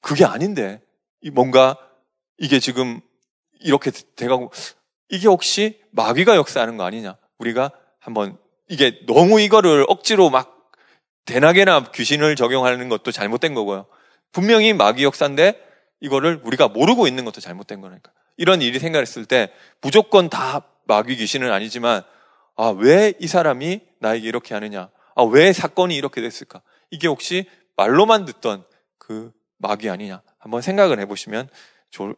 그게 0.00 0.24
아닌데 0.24 0.80
뭔가 1.32 1.76
이게 2.38 2.58
지금 2.58 3.02
이렇게 3.60 3.90
돼가고 3.90 4.50
이게 5.08 5.28
혹시 5.28 5.80
마귀가 5.90 6.36
역사하는 6.36 6.76
거 6.76 6.84
아니냐? 6.84 7.16
우리가 7.38 7.70
한번 7.98 8.38
이게 8.68 9.00
너무 9.06 9.40
이거를 9.40 9.84
억지로 9.88 10.30
막 10.30 10.70
대낮에나 11.26 11.90
귀신을 11.92 12.36
적용하는 12.36 12.88
것도 12.88 13.12
잘못된 13.12 13.54
거고요. 13.54 13.86
분명히 14.32 14.72
마귀 14.72 15.04
역사인데 15.04 15.60
이거를 16.00 16.40
우리가 16.42 16.68
모르고 16.68 17.06
있는 17.06 17.24
것도 17.24 17.40
잘못된 17.40 17.80
거니까. 17.80 18.10
이런 18.36 18.62
일이 18.62 18.78
생각했을 18.78 19.24
때 19.26 19.52
무조건 19.80 20.28
다 20.28 20.62
마귀 20.86 21.16
귀신은 21.16 21.52
아니지만 21.52 22.02
아, 22.56 22.68
왜 22.68 23.14
이 23.18 23.26
사람이 23.26 23.80
나에게 24.00 24.26
이렇게 24.26 24.54
하느냐? 24.54 24.90
아, 25.14 25.22
왜 25.22 25.52
사건이 25.52 25.94
이렇게 25.96 26.20
됐을까? 26.20 26.60
이게 26.90 27.08
혹시 27.08 27.46
말로만 27.76 28.24
듣던 28.26 28.64
그 28.98 29.32
마귀 29.58 29.88
아니냐. 29.88 30.22
한번 30.38 30.60
생각을 30.60 30.98
해보시면, 31.00 31.48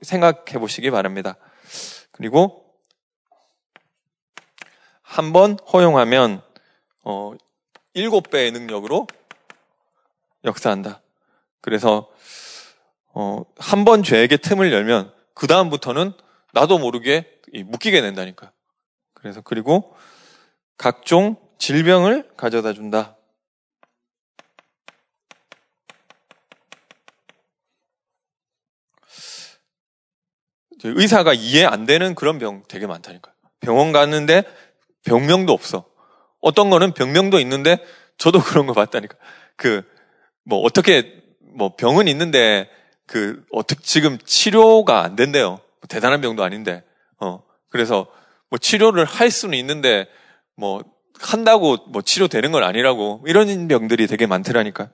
생각해 0.03 0.59
보시기 0.59 0.91
바랍니다. 0.91 1.37
그리고 2.11 2.64
한 5.05 5.33
번 5.33 5.57
허용하면, 5.73 6.43
어, 7.03 7.33
일곱 7.93 8.31
배의 8.31 8.51
능력으로 8.53 9.07
역사한다. 10.45 11.01
그래서, 11.61 12.11
어, 13.13 13.45
한 13.59 13.85
번 13.85 14.03
죄에게 14.03 14.39
틈을 14.39 14.73
열면, 14.73 15.13
그 15.35 15.47
다음부터는 15.47 16.13
나도 16.53 16.79
모르게 16.79 17.31
묶이게 17.53 18.01
된다니까요. 18.01 18.51
그래서, 19.13 19.41
그리고 19.41 19.95
각종 20.77 21.37
질병을 21.59 22.31
가져다 22.37 22.73
준다. 22.73 23.17
의사가 30.83 31.33
이해 31.33 31.65
안 31.65 31.87
되는 31.87 32.15
그런 32.15 32.39
병 32.39 32.63
되게 32.69 32.87
많다니까요. 32.87 33.35
병원 33.61 33.93
갔는데 33.93 34.43
병명도 35.05 35.53
없어. 35.53 35.85
어떤 36.41 36.71
거는 36.71 36.93
병명도 36.93 37.39
있는데 37.41 37.79
저도 38.19 38.41
그런 38.43 38.67
거 38.67 38.73
봤다니까. 38.73 39.17
그, 39.57 39.83
뭐 40.45 40.61
어떻게, 40.61 41.23
뭐 41.57 41.75
병은 41.77 42.09
있는데 42.09 42.69
그 43.07 43.45
어떻게 43.53 43.81
지금 43.83 44.19
치료가 44.25 45.03
안 45.03 45.17
된대요. 45.17 45.51
뭐 45.51 45.61
대단한 45.89 46.21
병도 46.21 46.43
아닌데. 46.43 46.83
어. 47.21 47.43
그래서 47.71 48.07
뭐 48.51 48.59
치료를 48.59 49.05
할 49.05 49.31
수는 49.31 49.59
있는데 49.59 50.07
뭐 50.57 50.83
한다고 51.21 51.77
뭐 51.89 52.03
치료되는 52.03 52.53
건 52.53 52.63
아니라고 52.63 53.23
이런 53.27 53.69
병들이 53.69 54.07
되게 54.07 54.27
많더라니까. 54.27 54.91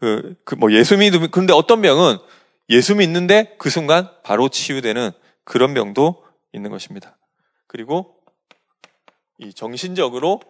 그, 0.00 0.34
그 0.44 0.56
뭐 0.56 0.72
예수 0.72 0.96
믿음, 0.96 1.28
그런데 1.30 1.52
어떤 1.52 1.80
병은 1.82 2.18
예수 2.68 2.94
믿는데 2.94 3.54
그 3.58 3.70
순간 3.70 4.08
바로 4.22 4.48
치유되는 4.48 5.12
그런 5.44 5.74
병도 5.74 6.22
있는 6.52 6.70
것입니다. 6.70 7.16
그리고 7.66 8.15
이 9.38 9.52
정신적으로 9.52 10.40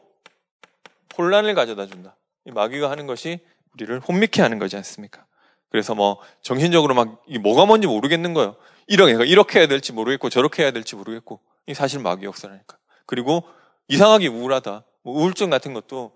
혼란을 1.18 1.54
가져다 1.54 1.86
준다. 1.86 2.16
이 2.44 2.50
마귀가 2.50 2.90
하는 2.90 3.06
것이 3.06 3.40
우리를 3.74 4.00
혼미케 4.00 4.42
하는 4.42 4.58
거지 4.58 4.76
않습니까? 4.76 5.26
그래서 5.68 5.94
뭐 5.94 6.20
정신적으로 6.42 6.94
막 6.94 7.22
뭐가 7.40 7.66
뭔지 7.66 7.86
모르겠는 7.86 8.34
거예요. 8.34 8.56
이렇게 8.86 9.12
이렇게 9.26 9.58
해야 9.58 9.68
될지 9.68 9.92
모르겠고 9.92 10.30
저렇게 10.30 10.62
해야 10.62 10.70
될지 10.70 10.96
모르겠고 10.96 11.40
이 11.66 11.74
사실 11.74 12.00
마귀 12.00 12.24
역사라니까. 12.24 12.78
그리고 13.06 13.42
이상하게 13.88 14.28
우울하다. 14.28 14.84
뭐 15.02 15.14
우울증 15.14 15.50
같은 15.50 15.74
것도 15.74 16.12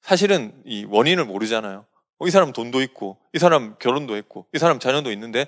사실은 0.00 0.62
이 0.66 0.84
원인을 0.84 1.24
모르잖아요. 1.24 1.86
어, 2.18 2.26
이 2.26 2.30
사람 2.30 2.52
돈도 2.52 2.82
있고, 2.82 3.18
이 3.32 3.38
사람 3.38 3.76
결혼도 3.78 4.16
했고, 4.16 4.46
이 4.54 4.58
사람 4.58 4.78
자녀도 4.78 5.10
있는데, 5.12 5.46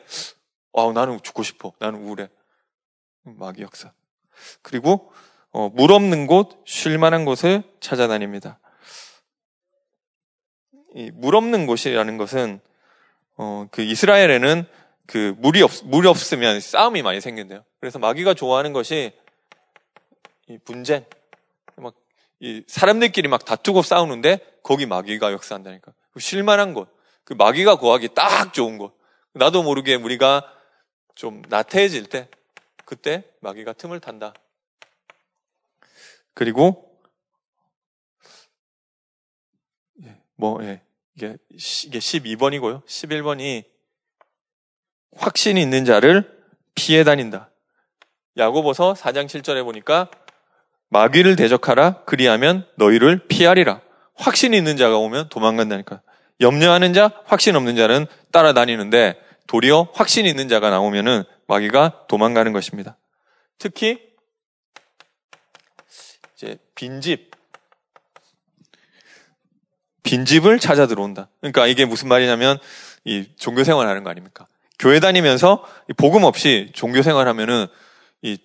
아, 0.72 0.90
나는 0.94 1.20
죽고 1.22 1.42
싶어. 1.42 1.72
나는 1.78 2.00
우울해. 2.00 2.28
마귀 3.22 3.62
역사. 3.62 3.92
그리고 4.62 5.12
어, 5.52 5.68
물 5.70 5.92
없는 5.92 6.26
곳, 6.26 6.62
쉴 6.66 6.98
만한 6.98 7.24
곳을 7.24 7.62
찾아다닙니다. 7.80 8.58
이 10.94 11.10
물 11.12 11.34
없는 11.36 11.66
곳이라는 11.66 12.16
것은 12.16 12.60
어, 13.36 13.66
그 13.70 13.82
이스라엘에는 13.82 14.64
그 15.06 15.34
물이 15.38 15.62
없 15.62 15.70
물이 15.84 16.08
없으면 16.08 16.60
싸움이 16.60 17.02
많이 17.02 17.20
생긴대요. 17.20 17.64
그래서 17.80 17.98
마귀가 17.98 18.34
좋아하는 18.34 18.72
것이 18.72 19.12
이 20.48 20.58
분쟁, 20.64 21.04
막 21.76 21.94
이 22.40 22.62
사람들끼리 22.66 23.28
막 23.28 23.44
다투고 23.44 23.82
싸우는데 23.82 24.40
거기 24.62 24.86
마귀가 24.86 25.32
역사한다니까. 25.32 25.92
그 26.12 26.20
쉴만한 26.20 26.74
곳, 26.74 26.88
그 27.24 27.32
마귀가 27.34 27.76
구하기 27.76 28.08
딱 28.14 28.52
좋은 28.52 28.78
곳. 28.78 28.96
나도 29.32 29.62
모르게 29.62 29.94
우리가 29.94 30.50
좀 31.14 31.42
나태해질 31.48 32.06
때 32.06 32.28
그때 32.84 33.24
마귀가 33.40 33.72
틈을 33.72 34.00
탄다. 34.00 34.34
그리고 36.36 37.00
예, 40.04 40.20
뭐 40.36 40.62
예, 40.62 40.82
이게 41.16 41.38
이게 41.50 41.98
12번이고요. 41.98 42.84
11번이 42.84 43.64
확신이 45.16 45.62
있는 45.62 45.86
자를 45.86 46.30
피해 46.74 47.04
다닌다. 47.04 47.50
야고보서 48.36 48.92
4장 48.92 49.24
7절에 49.26 49.64
보니까 49.64 50.10
마귀를 50.90 51.36
대적하라 51.36 52.04
그리하면 52.04 52.68
너희를 52.76 53.26
피하리라. 53.28 53.80
확신이 54.14 54.58
있는 54.58 54.76
자가 54.76 54.98
오면 54.98 55.30
도망간다니까. 55.30 56.02
염려하는 56.42 56.92
자, 56.92 57.10
확신 57.24 57.56
없는 57.56 57.76
자는 57.76 58.06
따라다니는데 58.30 59.18
도리어 59.46 59.88
확신 59.94 60.26
있는 60.26 60.50
자가 60.50 60.68
나오면은 60.68 61.24
마귀가 61.46 62.04
도망가는 62.08 62.52
것입니다. 62.52 62.98
특히 63.56 64.05
이제 66.36 66.58
빈집 66.74 67.30
빈집을 70.02 70.60
찾아 70.60 70.86
들어온다. 70.86 71.28
그러니까 71.40 71.66
이게 71.66 71.84
무슨 71.84 72.08
말이냐면 72.08 72.58
이 73.04 73.26
종교 73.36 73.64
생활하는 73.64 74.04
거 74.04 74.10
아닙니까? 74.10 74.46
교회 74.78 75.00
다니면서 75.00 75.64
복음 75.96 76.22
없이 76.22 76.70
종교 76.74 77.02
생활하면은 77.02 77.66
이 78.22 78.38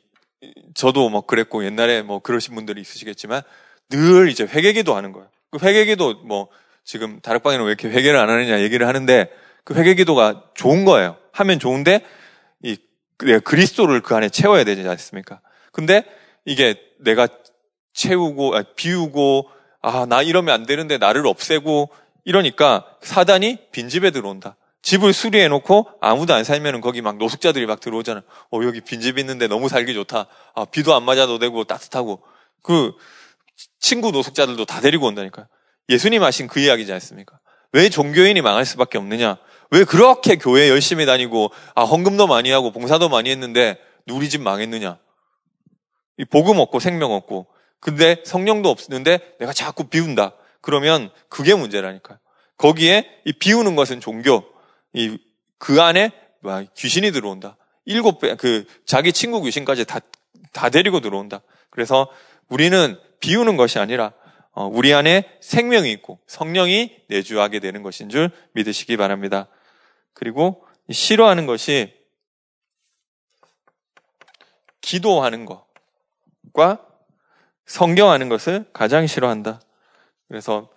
저도 0.74 1.10
뭐 1.10 1.22
그랬고 1.22 1.64
옛날에 1.66 2.02
뭐 2.02 2.20
그러신 2.20 2.56
분들이 2.56 2.82
있으시겠지만 2.82 3.44
늘 3.90 4.30
이제 4.30 4.46
회개기도 4.46 4.96
하는 4.96 5.12
거예요. 5.12 5.30
그 5.52 5.60
회개기도 5.64 6.24
뭐 6.24 6.48
지금 6.84 7.20
다락방에는 7.20 7.66
왜 7.66 7.72
이렇게 7.72 7.90
회개를 7.90 8.18
안 8.18 8.30
하느냐 8.30 8.62
얘기를 8.62 8.88
하는데 8.88 9.30
그 9.64 9.76
회개기도가 9.76 10.52
좋은 10.56 10.86
거예요. 10.86 11.18
하면 11.34 11.60
좋은데 11.60 12.04
이 12.64 12.78
내가 13.20 13.40
그리스도를 13.40 14.02
그 14.02 14.16
안에 14.16 14.30
채워야 14.30 14.64
되지 14.64 14.88
않습니까? 14.88 15.42
근데 15.72 16.06
이게 16.46 16.76
내가 17.00 17.28
채우고 17.94 18.56
아, 18.56 18.64
비우고 18.76 19.50
아 19.82 20.06
나 20.06 20.22
이러면 20.22 20.54
안 20.54 20.66
되는데 20.66 20.98
나를 20.98 21.26
없애고 21.26 21.90
이러니까 22.24 22.86
사단이 23.02 23.58
빈집에 23.72 24.12
들어온다. 24.12 24.56
집을 24.84 25.14
수리해 25.14 25.48
놓고 25.48 25.90
아무도 26.02 26.34
안 26.34 26.44
살면은 26.44 26.82
거기 26.82 27.02
막 27.02 27.18
노숙자들이 27.18 27.66
막 27.66 27.80
들어오잖아. 27.80 28.22
어 28.52 28.60
여기 28.64 28.82
빈집 28.82 29.18
있는데 29.20 29.48
너무 29.48 29.70
살기 29.70 29.94
좋다. 29.94 30.28
아 30.56 30.66
비도 30.66 30.96
안 30.96 31.04
맞아도 31.04 31.40
되고 31.40 31.64
따뜻하고 31.64 32.22
그 32.64 32.94
친구 33.80 34.12
노숙자들도 34.12 34.66
다 34.66 34.82
데리고 34.82 35.08
온다니까요. 35.08 35.48
예수님 35.90 36.24
하신 36.24 36.48
그 36.48 36.60
이야기지 36.60 36.94
않습니까? 36.94 37.40
왜 37.74 37.90
종교인이 37.90 38.42
망할 38.42 38.66
수밖에 38.66 38.98
없느냐? 38.98 39.38
왜 39.72 39.84
그렇게 39.84 40.36
교회 40.36 40.70
열심히 40.70 41.06
다니고 41.06 41.52
아 41.76 41.84
헌금도 41.84 42.28
많이 42.28 42.52
하고 42.52 42.72
봉사도 42.72 43.10
많이 43.10 43.30
했는데 43.30 43.80
우리 44.12 44.30
집 44.30 44.42
망했느냐? 44.42 44.98
이 46.18 46.26
복음 46.26 46.60
없고 46.60 46.80
생명 46.80 47.12
없고 47.14 47.48
근데 47.82 48.24
성령도 48.26 48.70
없는데 48.70 49.36
내가 49.40 49.52
자꾸 49.52 49.90
비운다. 49.90 50.36
그러면 50.62 51.12
그게 51.28 51.54
문제라니까요. 51.56 52.18
거기에 52.58 53.10
이 53.26 53.34
비우는 53.34 53.76
것은 53.76 54.00
종교. 54.00 54.46
이 54.94 55.18
그 55.62 55.80
안에 55.80 56.12
귀신이 56.76 57.12
들어온다. 57.12 57.56
일곱 57.86 58.20
배, 58.20 58.36
그 58.36 58.66
자기 58.84 59.14
친구 59.14 59.44
귀신까지 59.44 59.86
다, 59.86 60.00
다 60.52 60.70
데리고 60.72 61.00
들어온다. 61.02 61.44
그래서 61.70 62.12
우리는 62.50 63.00
비우는 63.20 63.58
것이 63.58 63.78
아니라 63.78 64.12
어, 64.54 64.66
우리 64.66 64.92
안에 64.92 65.38
생명이 65.40 65.92
있고 65.92 66.20
성령이 66.26 67.04
내주하게 67.10 67.60
되는 67.60 67.84
것인 67.84 68.10
줄 68.10 68.32
믿으시기 68.54 68.98
바랍니다. 68.98 69.48
그리고 70.14 70.66
싫어하는 70.90 71.46
것이 71.46 71.94
기도하는 74.82 75.46
것과 75.46 76.84
성경하는 77.72 78.28
것을 78.28 78.66
가장 78.74 79.08
싫어한다. 79.08 79.62
그래서 80.28 80.70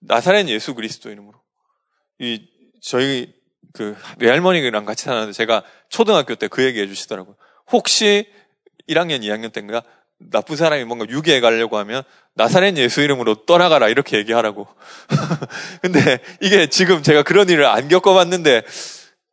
나사렛 0.00 0.48
예수 0.48 0.74
그리스도 0.74 1.10
이름으로 1.10 1.40
이 2.20 2.48
저희 2.80 3.34
그 3.72 3.96
외할머니랑 4.18 4.84
같이 4.84 5.04
사는데 5.04 5.32
제가 5.32 5.64
초등학교 5.88 6.34
때 6.36 6.46
그 6.46 6.64
얘기 6.64 6.80
해주시더라고요. 6.80 7.34
혹시 7.72 8.30
1학년, 8.88 9.22
2학년 9.22 9.52
때인가 9.52 9.82
나쁜 10.18 10.54
사람이 10.54 10.84
뭔가 10.84 11.06
유괴해 11.08 11.40
가려고 11.40 11.76
하면 11.78 12.04
나사렛 12.34 12.76
예수 12.76 13.00
이름으로 13.00 13.44
떠나가라 13.44 13.88
이렇게 13.88 14.16
얘기하라고. 14.18 14.68
근데 15.82 16.20
이게 16.40 16.68
지금 16.68 17.02
제가 17.02 17.24
그런 17.24 17.48
일을 17.48 17.66
안 17.66 17.88
겪어봤는데 17.88 18.62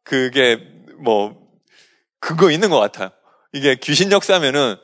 그게 0.03 0.57
뭐 0.97 1.37
그거 2.19 2.49
있는 2.49 2.71
것 2.71 2.79
같아요. 2.79 3.11
이게 3.53 3.75
귀신 3.75 4.11
역사면은 4.11 4.77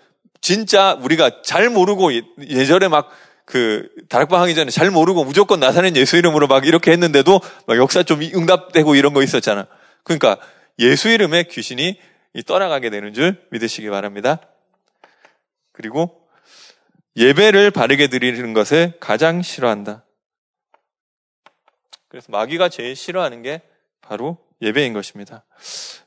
진짜 0.46 0.94
우리가 1.02 1.42
잘 1.42 1.70
모르고 1.70 2.14
예전에 2.50 2.88
막 2.88 3.10
그 3.46 3.88
다락방 4.10 4.42
하기 4.42 4.56
전에 4.56 4.72
잘 4.72 4.90
모르고 4.90 5.24
무조건 5.24 5.60
나사렛 5.60 5.96
예수 5.96 6.18
이름으로 6.18 6.48
막 6.48 6.66
이렇게 6.66 6.92
했는데도 6.92 7.40
막 7.68 7.78
역사 7.78 8.04
좀 8.04 8.22
응답되고 8.22 8.96
이런 8.96 9.14
거 9.14 9.22
있었잖아. 9.22 9.68
그러니까 10.04 10.38
예수 10.80 11.10
이름에 11.10 11.44
귀신이 11.44 12.00
떠나가게 12.48 12.90
되는 12.90 13.14
줄 13.14 13.48
믿으시기 13.52 13.90
바랍니다. 13.90 14.42
그리고 15.72 16.28
예배를 17.16 17.72
바르게 17.72 18.08
드리는 18.08 18.54
것을 18.54 18.94
가장 19.00 19.42
싫어한다. 19.42 20.04
그래서 22.10 22.28
마귀가 22.32 22.70
제일 22.70 22.96
싫어하는 22.96 23.42
게 23.44 23.62
바로 24.02 24.40
예배인 24.62 24.94
것입니다. 24.94 25.46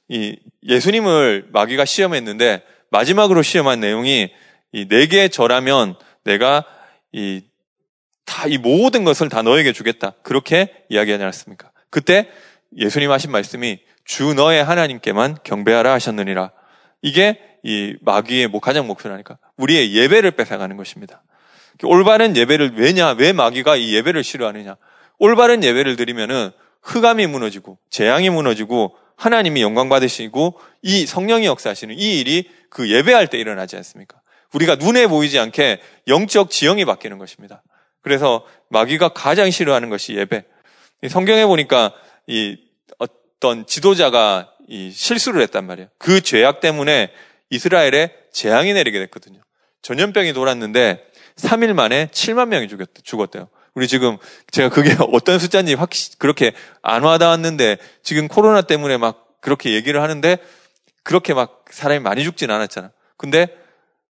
이 0.08 0.38
예수님을 0.64 1.48
마귀가 1.52 1.84
시험했는데 1.84 2.62
마지막으로 2.90 3.42
시험한 3.42 3.80
내용이 3.80 4.30
이 4.72 4.88
내게 4.88 5.28
절하면 5.28 5.96
내가 6.24 6.64
이 7.12 7.42
다 8.28 8.46
이 8.46 8.58
모든 8.58 9.04
것을 9.04 9.30
다 9.30 9.42
너에게 9.42 9.72
주겠다. 9.72 10.12
그렇게 10.22 10.84
이야기하지 10.90 11.22
않았습니까? 11.22 11.70
그때 11.90 12.28
예수님 12.76 13.10
하신 13.10 13.32
말씀이 13.32 13.80
주 14.04 14.34
너의 14.34 14.62
하나님께만 14.62 15.38
경배하라 15.42 15.92
하셨느니라. 15.94 16.52
이게 17.00 17.40
이 17.64 17.96
마귀의 18.02 18.50
가장 18.60 18.86
목표라니까. 18.86 19.38
우리의 19.56 19.94
예배를 19.94 20.32
뺏어가는 20.32 20.76
것입니다. 20.76 21.22
올바른 21.82 22.36
예배를 22.36 22.72
왜냐? 22.76 23.12
왜 23.12 23.32
마귀가 23.32 23.76
이 23.76 23.94
예배를 23.94 24.22
싫어하느냐? 24.22 24.76
올바른 25.18 25.64
예배를 25.64 25.96
드리면은 25.96 26.50
흑암이 26.82 27.26
무너지고 27.26 27.78
재앙이 27.90 28.30
무너지고 28.30 28.94
하나님이 29.16 29.62
영광 29.62 29.88
받으시고 29.88 30.58
이 30.82 31.06
성령이 31.06 31.46
역사하시는 31.46 31.98
이 31.98 32.20
일이 32.20 32.48
그 32.70 32.90
예배할 32.90 33.28
때 33.28 33.38
일어나지 33.38 33.76
않습니까? 33.76 34.20
우리가 34.54 34.76
눈에 34.76 35.06
보이지 35.06 35.38
않게 35.38 35.80
영적 36.06 36.50
지형이 36.50 36.84
바뀌는 36.84 37.18
것입니다. 37.18 37.62
그래서 38.02 38.46
마귀가 38.70 39.10
가장 39.10 39.50
싫어하는 39.50 39.90
것이 39.90 40.14
예배. 40.14 40.44
성경에 41.08 41.44
보니까 41.44 41.92
이 42.26 42.56
어, 42.98 43.06
어떤 43.38 43.66
지도자가 43.66 44.52
이 44.68 44.90
실수를 44.90 45.42
했단 45.42 45.66
말이에요. 45.66 45.88
그 45.98 46.20
죄악 46.20 46.60
때문에 46.60 47.12
이스라엘에 47.50 48.12
재앙이 48.32 48.72
내리게 48.72 48.98
됐거든요. 49.00 49.40
전염병이 49.82 50.32
돌았는데 50.32 51.04
3일 51.36 51.72
만에 51.72 52.08
7만 52.08 52.48
명이 52.48 52.68
죽었, 52.68 52.88
죽었대요. 53.02 53.48
우리 53.74 53.86
지금 53.86 54.18
제가 54.50 54.68
그게 54.70 54.96
어떤 55.12 55.38
숫자인지 55.38 55.74
확 55.74 55.90
그렇게 56.18 56.52
안 56.82 57.04
와닿았는데 57.04 57.78
지금 58.02 58.26
코로나 58.26 58.62
때문에 58.62 58.96
막 58.96 59.28
그렇게 59.40 59.72
얘기를 59.72 60.02
하는데 60.02 60.36
그렇게 61.04 61.32
막 61.32 61.57
사람이 61.70 62.00
많이 62.00 62.24
죽진 62.24 62.50
않았잖아. 62.50 62.90
근데 63.16 63.48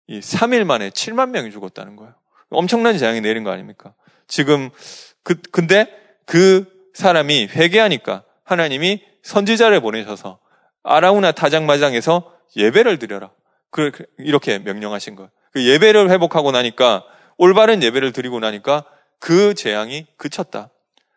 이 0.07 0.21
3일 0.21 0.65
만에 0.65 0.91
7만 0.91 1.31
명이 1.31 1.51
죽었다는 1.51 1.97
거예요. 1.97 2.15
엄청난 2.51 2.97
재앙이 2.97 3.21
내린 3.21 3.45
거 3.45 3.51
아닙니까? 3.51 3.95
지금 4.27 4.71
그 5.23 5.41
근데 5.53 5.87
그 6.25 6.67
사람이 6.95 7.49
회개하니까 7.49 8.25
하나님이 8.45 9.03
선지자를 9.23 9.81
보내셔서 9.81 10.39
아라우나 10.83 11.33
타장마장에서 11.33 12.35
예배를 12.57 12.99
드려라. 12.99 13.31
그 13.71 13.93
이렇게 14.19 14.59
명령하신 14.59 15.17
거예요. 15.17 15.31
그 15.53 15.65
예배를 15.65 16.11
회복하고 16.11 16.51
나니까 16.51 17.05
올바른 17.37 17.83
예배를 17.83 18.13
드리고 18.13 18.41
나니까 18.41 18.85
그 19.19 19.55
재앙이 19.55 20.07
그쳤다. 20.17 20.71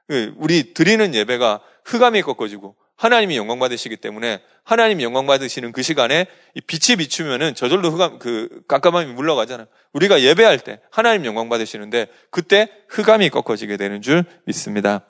그 0.07 0.33
우리 0.37 0.73
드리는 0.73 1.15
예배가 1.15 1.61
흑암이 1.85 2.21
꺾어지고 2.21 2.75
하나님이 3.01 3.35
영광 3.37 3.59
받으시기 3.59 3.97
때문에 3.97 4.41
하나님이 4.63 5.03
영광 5.03 5.25
받으시는 5.25 5.71
그 5.71 5.81
시간에 5.81 6.27
빛이 6.67 6.97
비추면은 6.97 7.55
저절로 7.55 7.89
흑암 7.89 8.19
그 8.19 8.61
깜깜함이 8.67 9.13
물러가잖아요. 9.13 9.67
우리가 9.93 10.21
예배할 10.21 10.59
때 10.59 10.79
하나님 10.91 11.25
영광 11.25 11.49
받으시는데 11.49 12.07
그때 12.29 12.69
흑암이 12.89 13.29
꺾어지게 13.29 13.77
되는 13.77 14.01
줄 14.01 14.23
믿습니다. 14.45 15.01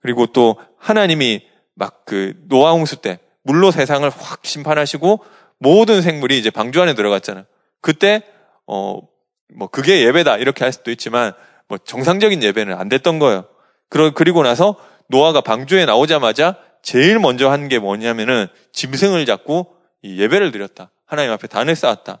그리고 0.00 0.26
또 0.26 0.56
하나님이 0.78 1.46
막 1.74 2.04
그 2.04 2.34
노아 2.48 2.72
홍수 2.72 2.96
때 2.96 3.18
물로 3.42 3.70
세상을 3.70 4.08
확 4.08 4.44
심판하시고 4.44 5.24
모든 5.58 6.02
생물이 6.02 6.38
이제 6.38 6.50
방주 6.50 6.80
안에 6.82 6.94
들어갔잖아요. 6.94 7.44
그때 7.80 8.22
어 8.66 9.12
뭐 9.54 9.68
그게 9.68 10.04
예배다 10.06 10.38
이렇게 10.38 10.64
할 10.64 10.72
수도 10.72 10.90
있지만 10.90 11.32
뭐 11.68 11.78
정상적인 11.78 12.42
예배는 12.42 12.74
안 12.74 12.88
됐던 12.88 13.18
거예요. 13.18 13.44
그리고 13.88 14.42
나서 14.42 14.76
노아가 15.08 15.40
방주에 15.42 15.84
나오자마자 15.84 16.56
제일 16.82 17.18
먼저 17.18 17.50
한 17.50 17.68
게 17.68 17.78
뭐냐면은 17.78 18.48
짐승을 18.72 19.24
잡고 19.26 19.76
예배를 20.04 20.50
드렸다. 20.52 20.90
하나님 21.06 21.30
앞에 21.32 21.46
단을 21.46 21.76
쌓았다. 21.76 22.20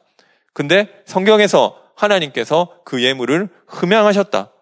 근데 0.54 0.88
성경에서 1.06 1.80
하나님께서 1.96 2.80
그 2.84 3.02
예물을 3.02 3.48
흠양하셨다. 3.66 4.52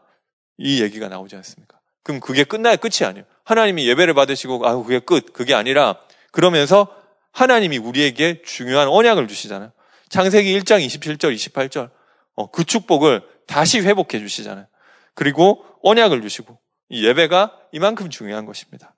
이 0.58 0.82
얘기가 0.82 1.08
나오지 1.08 1.36
않습니까? 1.36 1.78
그럼 2.02 2.20
그게 2.20 2.44
끝나야 2.44 2.76
끝이 2.76 3.06
아니에요. 3.06 3.24
하나님이 3.44 3.86
예배를 3.88 4.14
받으시고 4.14 4.66
아 4.66 4.74
그게 4.76 5.00
끝. 5.00 5.32
그게 5.32 5.54
아니라 5.54 5.96
그러면서 6.32 6.88
하나님이 7.32 7.78
우리에게 7.78 8.42
중요한 8.42 8.88
언약을 8.88 9.28
주시잖아요. 9.28 9.72
창세기 10.08 10.58
1장 10.60 10.84
27절, 10.84 11.34
28절. 11.34 11.90
어, 12.36 12.50
그 12.50 12.64
축복을 12.64 13.22
다시 13.46 13.80
회복해 13.80 14.18
주시잖아요. 14.18 14.66
그리고 15.14 15.64
언약을 15.82 16.22
주시고 16.22 16.58
이 16.88 17.06
예배가 17.06 17.56
이만큼 17.72 18.10
중요한 18.10 18.46
것입니다. 18.46 18.94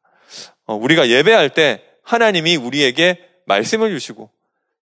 어, 0.66 0.74
우리가 0.74 1.08
예배할 1.08 1.50
때 1.50 1.82
하나님이 2.02 2.56
우리에게 2.56 3.18
말씀을 3.46 3.90
주시고 3.90 4.30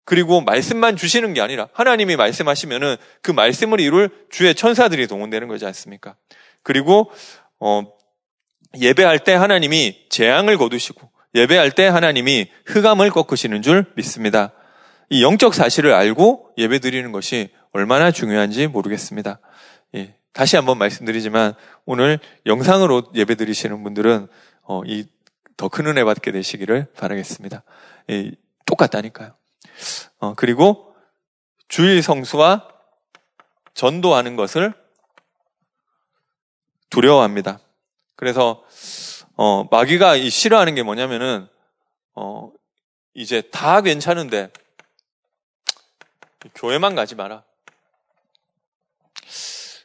그리고 0.05 0.41
말씀만 0.41 0.97
주시는 0.97 1.35
게 1.35 1.41
아니라 1.41 1.69
하나님이 1.73 2.17
말씀하시면은 2.17 2.97
그 3.23 3.31
말씀을 3.31 3.81
이룰 3.81 4.11
주의 4.31 4.55
천사들이 4.55 5.07
동원되는 5.07 5.47
거지 5.49 5.67
않습니까? 5.67 6.17
그리고 6.63 7.11
어, 7.59 7.83
예배할 8.79 9.21
때 9.21 9.35
하나님이 9.35 10.07
재앙을 10.09 10.57
거두시고 10.57 11.11
예배할 11.35 11.71
때 11.73 11.87
하나님이 11.87 12.51
흑암을 12.67 13.11
꺾으시는 13.11 13.63
줄 13.63 13.87
믿습니다. 13.95 14.53
이 15.11 15.23
영적 15.23 15.55
사실을 15.55 15.93
알고 15.93 16.51
예배 16.59 16.79
드리는 16.81 17.13
것이 17.13 17.51
얼마나 17.73 18.11
중요한지 18.11 18.67
모르겠습니다. 18.67 19.41
예, 19.97 20.15
다시 20.33 20.57
한번 20.57 20.79
말씀드리지만 20.79 21.55
오늘 21.85 22.19
영상으로 22.47 23.05
예배 23.15 23.35
드리시는 23.37 23.83
분들은 23.83 24.29
어, 24.63 24.83
이 24.87 25.05
더 25.61 25.69
큰 25.69 25.87
은혜 25.87 26.05
받게 26.05 26.33
되시기를 26.33 26.91
바라겠습니다. 26.97 27.63
예, 28.09 28.33
똑같다니까요. 28.65 29.37
어, 30.17 30.33
그리고 30.35 30.97
주일 31.69 32.03
성수와 32.03 32.67
전도하는 33.75 34.37
것을 34.37 34.73
두려워합니다. 36.89 37.61
그래서 38.17 38.65
어, 39.37 39.65
마귀가 39.71 40.17
싫어하는 40.31 40.75
게 40.77 40.83
뭐냐면은 40.83 41.47
어, 42.15 42.51
이제 43.13 43.43
다 43.43 43.83
괜찮은데 43.83 44.51
교회만 46.55 46.95
가지 46.95 47.15
마라. 47.15 47.45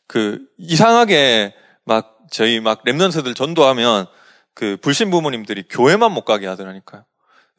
그 0.08 0.48
이상하게 0.58 1.54
막 1.84 2.18
저희 2.32 2.62
막 2.62 2.86
랩런트들 2.86 3.36
전도하면 3.36 4.08
그 4.56 4.78
불신 4.82 5.12
부모님들이 5.12 5.66
교회만 5.70 6.12
못 6.12 6.24
가게 6.24 6.48
하더라니까요. 6.48 7.06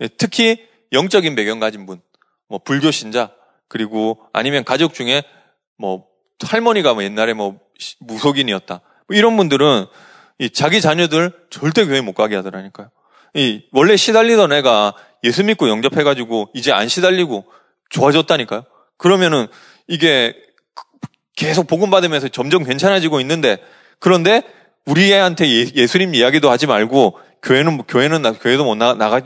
예, 0.01 0.09
특히 0.09 0.67
영적인 0.93 1.37
배경 1.37 1.61
가진 1.61 1.87
분, 1.87 2.01
뭐 2.49 2.59
불교 2.59 2.91
신자 2.91 3.33
그리고 3.69 4.21
아니면 4.33 4.65
가족 4.65 4.95
중에 4.95 5.23
뭐 5.79 6.07
할머니가 6.43 6.95
뭐 6.95 7.05
옛날에 7.05 7.35
뭐 7.35 7.61
무속인이었다. 8.01 8.81
뭐 9.09 9.17
이런 9.17 9.37
분들은 9.37 9.87
이 10.39 10.51
자기 10.51 10.81
자녀들 10.81 11.33
절대 11.51 11.85
교회 11.87 12.01
못 12.01 12.15
가게 12.15 12.35
하더라니까요. 12.37 12.91
이 13.35 13.65
원래 13.73 13.97
시달리던 13.97 14.53
애가 14.53 14.95
예수 15.25 15.45
믿고 15.45 15.69
영접해가지고 15.69 16.51
이제 16.55 16.73
안 16.73 16.89
시달리고 16.89 17.45
좋아졌다니까요. 17.91 18.65
그러면은 18.97 19.47
이게 19.87 20.35
계속 21.35 21.67
복음 21.67 21.91
받으면서 21.91 22.29
점점 22.29 22.65
괜찮아지고 22.65 23.21
있는데 23.21 23.59
그런데 23.99 24.43
우리 24.87 25.13
애한테 25.13 25.47
예, 25.75 25.87
수님 25.87 26.15
이야기도 26.15 26.51
하지 26.51 26.67
말고 26.67 27.19
교회는 27.43 27.83
교회는 27.83 28.23
나, 28.23 28.33
교회도 28.33 28.65
못 28.65 28.77
나, 28.77 28.95
나가 28.95 29.21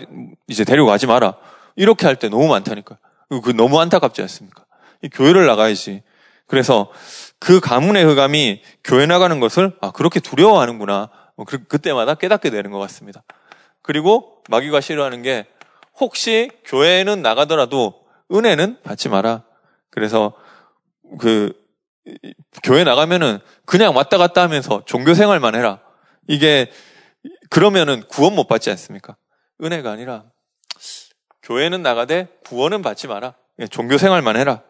이제 0.49 0.65
데려가지 0.65 1.07
마라 1.07 1.35
이렇게 1.77 2.07
할 2.07 2.17
때 2.17 2.29
너무 2.29 2.49
많다니까. 2.49 2.99
그 3.45 3.51
너무 3.51 3.79
안타깝지 3.81 4.21
않습니까? 4.23 4.65
교회를 5.13 5.47
나가야지. 5.47 6.03
그래서 6.47 6.91
그 7.39 7.61
가문의 7.61 8.05
흑암이 8.05 8.63
교회 8.83 9.07
나가는 9.07 9.39
것을 9.39 9.77
아 9.81 9.93
그렇게 9.93 10.19
두려워하는구나. 10.19 11.11
뭐 11.37 11.47
그, 11.47 11.65
그때마다 11.65 12.15
깨닫게 12.15 12.51
되는 12.51 12.71
것 12.71 12.79
같습니다. 12.81 13.23
그리고 13.83 14.43
마귀가 14.49 14.81
싫어하는 14.81 15.23
게 15.23 15.47
혹시 15.99 16.51
교회는 16.65 17.23
나가더라도 17.23 17.95
은혜는 18.33 18.79
받지 18.83 19.09
마라. 19.09 19.45
그래서 19.91 20.33
그 21.19 21.53
교회 22.63 22.85
나가면은 22.85 23.39
그냥 23.65 23.95
왔다 23.95 24.19
갔다 24.19 24.43
하면서 24.43 24.83
종교 24.87 25.15
생활만 25.15 25.55
해라. 25.55 25.81
이게 26.29 26.71
그러면은 27.51 28.03
구원 28.09 28.35
못 28.35 28.47
받지 28.47 28.71
않습니까? 28.71 29.17
은혜가 29.63 29.91
아니라 29.91 30.25
교회는 31.43 31.83
나가되 31.83 32.29
구원은 32.45 32.83
받지 32.83 33.07
마라. 33.09 33.35
종교 33.71 33.99
생활만 33.99 34.37
해라. 34.37 34.63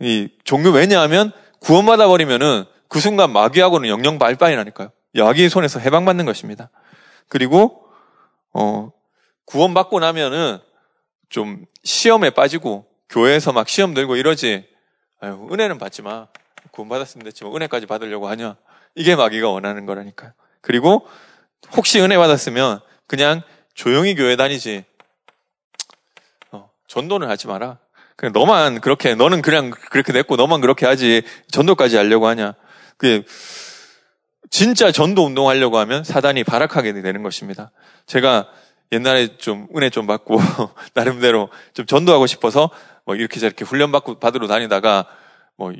이 0.00 0.28
종교 0.44 0.70
왜냐하면 0.70 1.32
구원받아 1.60 2.06
버리면은 2.06 2.64
그 2.88 3.00
순간 3.00 3.32
마귀하고는 3.32 3.88
영영 3.88 4.18
발바이 4.18 4.56
나니까요. 4.56 4.90
마귀의 5.14 5.48
손에서 5.48 5.80
해방받는 5.80 6.24
것입니다. 6.24 6.70
그리고 7.28 7.88
어 8.52 8.90
구원받고 9.46 10.00
나면은 10.00 10.58
좀 11.28 11.64
시험에 11.82 12.30
빠지고 12.30 12.86
교회에서 13.08 13.52
막 13.52 13.68
시험 13.68 13.94
들고 13.94 14.16
이러지. 14.16 14.66
아유, 15.20 15.48
은혜는 15.50 15.78
받지 15.78 16.02
마. 16.02 16.28
구원받았으면 16.70 17.24
됐지만 17.24 17.54
은혜까지 17.54 17.86
받으려고 17.86 18.28
하냐? 18.28 18.56
이게 18.94 19.14
마귀가 19.14 19.50
원하는 19.50 19.86
거라니까요. 19.86 20.32
그리고 20.60 21.06
혹시 21.76 22.00
은혜 22.00 22.16
받았으면 22.16 22.80
그냥 23.06 23.42
조용히 23.74 24.14
교회 24.14 24.36
다니지. 24.36 24.84
어, 26.52 26.70
전도는 26.86 27.28
하지 27.28 27.46
마라. 27.46 27.78
그냥 28.16 28.32
너만 28.32 28.80
그렇게 28.80 29.14
너는 29.14 29.42
그냥 29.42 29.70
그렇게 29.70 30.12
됐고 30.12 30.36
너만 30.36 30.60
그렇게 30.60 30.86
하지 30.86 31.22
전도까지 31.50 31.96
하려고 31.96 32.26
하냐? 32.28 32.54
그 32.96 33.22
진짜 34.50 34.90
전도 34.90 35.24
운동하려고 35.24 35.78
하면 35.78 36.02
사단이 36.02 36.44
발악하게 36.44 36.94
되는 36.94 37.22
것입니다. 37.22 37.70
제가 38.06 38.48
옛날에 38.92 39.36
좀 39.36 39.66
은혜 39.76 39.90
좀 39.90 40.06
받고 40.06 40.40
나름대로 40.94 41.50
좀 41.74 41.86
전도하고 41.86 42.26
싶어서 42.26 42.70
뭐 43.04 43.16
이렇게 43.16 43.40
저렇게 43.40 43.64
훈련 43.64 43.92
받고 43.92 44.18
받으러 44.18 44.46
다니다가 44.46 45.06
뭐 45.56 45.72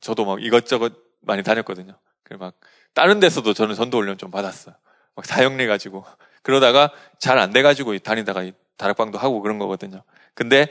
저도 0.00 0.24
막 0.24 0.42
이것저것 0.42 0.92
많이 1.20 1.42
다녔거든요. 1.42 1.98
그막 2.24 2.54
다른 2.94 3.20
데서도 3.20 3.54
저는 3.54 3.74
전도 3.74 3.98
훈련 3.98 4.18
좀 4.18 4.30
받았어요. 4.30 4.74
막 5.14 5.26
사형내 5.26 5.66
가지고 5.66 6.04
그러다가 6.42 6.92
잘 7.18 7.38
안 7.38 7.52
돼 7.52 7.62
가지고 7.62 7.96
다니다가 7.98 8.50
다락방도 8.76 9.18
하고 9.18 9.40
그런 9.40 9.58
거거든요. 9.58 10.02
근데 10.34 10.68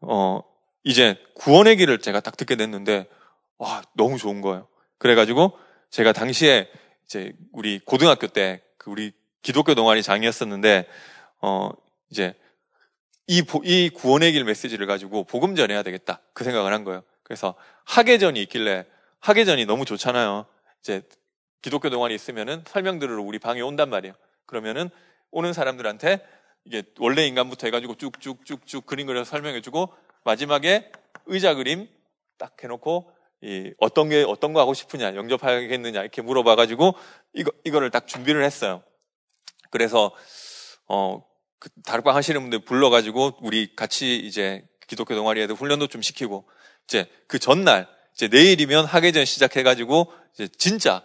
어 0.00 0.40
이제 0.84 1.16
구원의 1.34 1.76
길을 1.76 2.00
제가 2.00 2.20
딱 2.20 2.36
듣게 2.36 2.56
됐는데 2.56 3.08
와 3.58 3.82
너무 3.94 4.18
좋은 4.18 4.40
거예요. 4.40 4.68
그래가지고 4.98 5.58
제가 5.90 6.12
당시에 6.12 6.70
이제 7.04 7.32
우리 7.52 7.78
고등학교 7.80 8.26
때 8.26 8.62
그 8.78 8.90
우리 8.90 9.12
기독교 9.42 9.74
동아리 9.74 10.02
장이었었는데 10.02 10.86
어, 11.42 11.70
이제 12.10 12.34
이, 13.26 13.44
이 13.64 13.90
구원의 13.90 14.32
길 14.32 14.44
메시지를 14.44 14.86
가지고 14.86 15.24
복음 15.24 15.54
전해야 15.54 15.82
되겠다. 15.82 16.20
그 16.32 16.44
생각을 16.44 16.72
한 16.72 16.84
거예요. 16.84 17.02
그래서 17.28 17.54
학예전이 17.84 18.42
있길래 18.42 18.86
학예전이 19.20 19.66
너무 19.66 19.84
좋잖아요. 19.84 20.46
이제 20.80 21.02
기독교 21.62 21.90
동아리 21.90 22.14
있으면은 22.14 22.64
설명 22.66 22.98
들으러 22.98 23.22
우리 23.22 23.38
방에 23.38 23.60
온단 23.60 23.90
말이에요. 23.90 24.14
그러면은 24.46 24.90
오는 25.30 25.52
사람들한테 25.52 26.26
이게 26.64 26.82
원래 26.98 27.26
인간부터 27.26 27.66
해가지고 27.68 27.94
쭉쭉쭉쭉 27.96 28.86
그림 28.86 29.06
그려서 29.06 29.30
설명해주고 29.30 29.92
마지막에 30.24 30.90
의자 31.26 31.54
그림 31.54 31.88
딱 32.38 32.56
해놓고 32.62 33.12
이 33.42 33.72
어떤 33.78 34.08
게 34.08 34.24
어떤 34.26 34.52
거 34.52 34.60
하고 34.60 34.74
싶으냐 34.74 35.14
영접하겠느냐 35.14 36.00
이렇게 36.00 36.22
물어봐가지고 36.22 36.94
이거 37.34 37.52
이거를 37.64 37.90
딱 37.90 38.08
준비를 38.08 38.42
했어요. 38.42 38.82
그래서 39.70 40.12
어 40.88 41.28
그 41.58 41.70
다락방 41.84 42.14
하시는 42.14 42.40
분들 42.40 42.60
불러가지고 42.60 43.38
우리 43.40 43.74
같이 43.74 44.16
이제 44.16 44.64
기독교 44.86 45.14
동아리 45.14 45.40
에도 45.40 45.54
훈련도 45.54 45.88
좀 45.88 46.02
시키고 46.02 46.48
이제 46.88 47.06
그 47.26 47.38
전날 47.38 47.86
이제 48.14 48.28
내일이면 48.28 48.86
학예전 48.86 49.26
시작해가지고 49.26 50.10
이제 50.34 50.48
진짜 50.56 51.04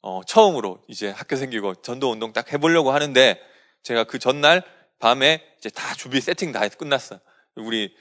어 0.00 0.22
처음으로 0.24 0.80
이제 0.86 1.10
학교 1.10 1.36
생기고 1.36 1.76
전도 1.76 2.10
운동 2.10 2.32
딱 2.32 2.52
해보려고 2.52 2.92
하는데 2.92 3.40
제가 3.82 4.04
그 4.04 4.18
전날 4.18 4.62
밤에 5.00 5.44
이제 5.58 5.68
다 5.70 5.92
준비 5.94 6.20
세팅 6.20 6.52
다 6.52 6.62
해서 6.62 6.76
끝났어요. 6.76 7.18
우리 7.56 7.94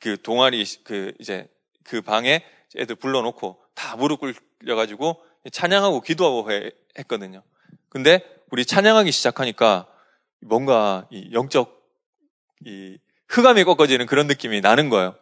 그 0.00 0.20
동아리 0.20 0.64
그 0.82 1.12
이제 1.20 1.48
그 1.84 2.02
방에 2.02 2.44
애들 2.76 2.96
불러놓고 2.96 3.62
다 3.74 3.96
무릎 3.96 4.20
꿇려가지고 4.20 5.22
찬양하고 5.52 6.00
기도하고 6.00 6.50
했거든요. 6.98 7.42
근데 7.88 8.20
우리 8.50 8.66
찬양하기 8.66 9.12
시작하니까 9.12 9.86
뭔가 10.40 11.06
이 11.10 11.30
영적 11.32 11.82
이 12.66 12.98
흑암이 13.28 13.64
꺾어지는 13.64 14.06
그런 14.06 14.26
느낌이 14.26 14.60
나는 14.60 14.90
거예요. 14.90 15.16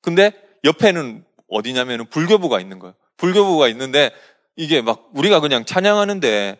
근데 0.00 0.47
옆에는 0.68 1.24
어디냐면 1.48 2.06
불교부가 2.08 2.60
있는 2.60 2.78
거예요. 2.78 2.94
불교부가 3.16 3.68
있는데 3.68 4.10
이게 4.56 4.80
막 4.80 5.08
우리가 5.14 5.40
그냥 5.40 5.64
찬양하는데 5.64 6.58